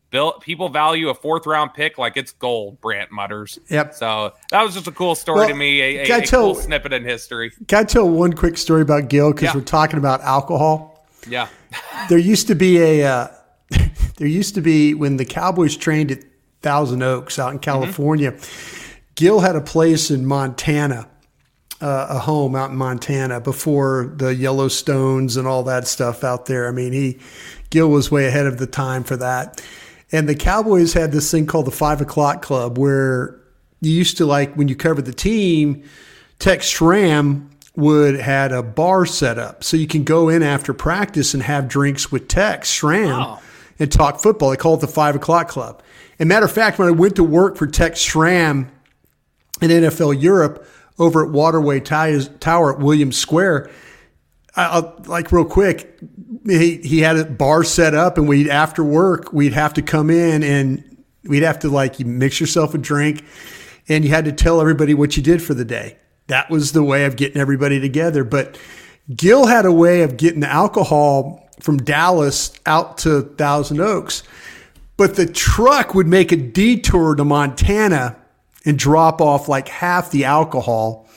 [0.10, 3.58] Bill, people value a fourth round pick like it's gold, Brandt mutters.
[3.70, 3.96] Yep.
[3.96, 6.56] So that was just a cool story well, to me, a, a, a tell, cool
[6.56, 7.52] snippet in history.
[7.68, 9.34] Can I tell one quick story about Gil?
[9.34, 9.56] Because yeah.
[9.56, 11.08] we're talking about alcohol.
[11.28, 11.48] Yeah.
[12.10, 13.28] there used to be a, uh,
[14.18, 16.20] there used to be when the Cowboys trained at
[16.64, 17.64] Thousand Oaks out in mm-hmm.
[17.64, 18.32] California.
[18.32, 18.94] Mm-hmm.
[19.16, 21.08] Gil had a place in Montana,
[21.80, 26.68] uh, a home out in Montana before the Yellowstones and all that stuff out there.
[26.68, 27.20] I mean, he
[27.70, 29.64] Gil was way ahead of the time for that.
[30.12, 33.40] And the Cowboys had this thing called the Five O'clock Club, where
[33.82, 35.84] you used to like when you covered the team,
[36.40, 41.34] Tex Schramm would had a bar set up so you can go in after practice
[41.34, 43.40] and have drinks with Tex Schramm
[43.80, 44.50] and talk football.
[44.50, 45.82] They call it the Five O'clock Club.
[46.20, 48.72] And matter of fact, when I went to work for Tex Schramm
[49.62, 50.68] in NFL Europe
[51.00, 53.72] over at Waterway Tower at Williams Square,
[54.56, 56.00] I'll, like real quick,
[56.46, 60.10] he, he had a bar set up, and we after work we'd have to come
[60.10, 63.26] in and we'd have to like you mix yourself a drink,
[63.90, 65.98] and you had to tell everybody what you did for the day.
[66.28, 68.24] That was the way of getting everybody together.
[68.24, 68.58] But
[69.14, 74.22] Gil had a way of getting the alcohol from Dallas out to Thousand Oaks
[74.98, 78.16] but the truck would make a detour to Montana
[78.66, 81.08] and drop off like half the alcohol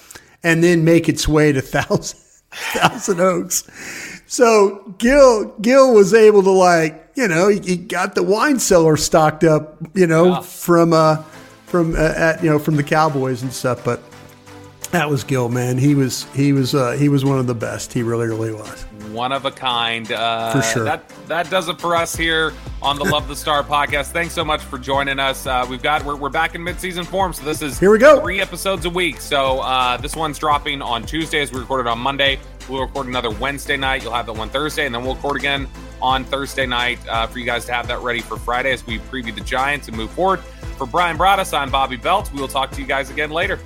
[0.42, 2.18] and then make its way to Thousand,
[2.50, 3.68] Thousand Oaks.
[4.26, 8.96] So Gil Gil was able to like, you know, he, he got the wine cellar
[8.96, 11.22] stocked up, you know, from uh
[11.66, 14.02] from uh, at you know from the Cowboys and stuff, but
[14.90, 15.78] that was Gil, man.
[15.78, 17.92] He was he was uh, he was one of the best.
[17.92, 20.10] He really really was one of a kind.
[20.10, 20.84] Uh, for sure.
[20.84, 22.52] That that does it for us here
[22.82, 24.06] on the Love the Star podcast.
[24.06, 25.46] Thanks so much for joining us.
[25.46, 28.20] Uh, we've got we're, we're back in midseason form, so this is here we go
[28.20, 29.20] three episodes a week.
[29.20, 31.52] So uh, this one's dropping on Tuesdays.
[31.52, 32.38] We recorded on Monday.
[32.68, 34.02] We'll record another Wednesday night.
[34.02, 35.68] You'll have that one Thursday, and then we'll record again
[36.02, 38.98] on Thursday night uh, for you guys to have that ready for Friday as we
[38.98, 40.40] preview the Giants and move forward.
[40.76, 42.30] For Bryan Broaddus, I'm Bobby Belt.
[42.32, 43.58] We will talk to you guys again later.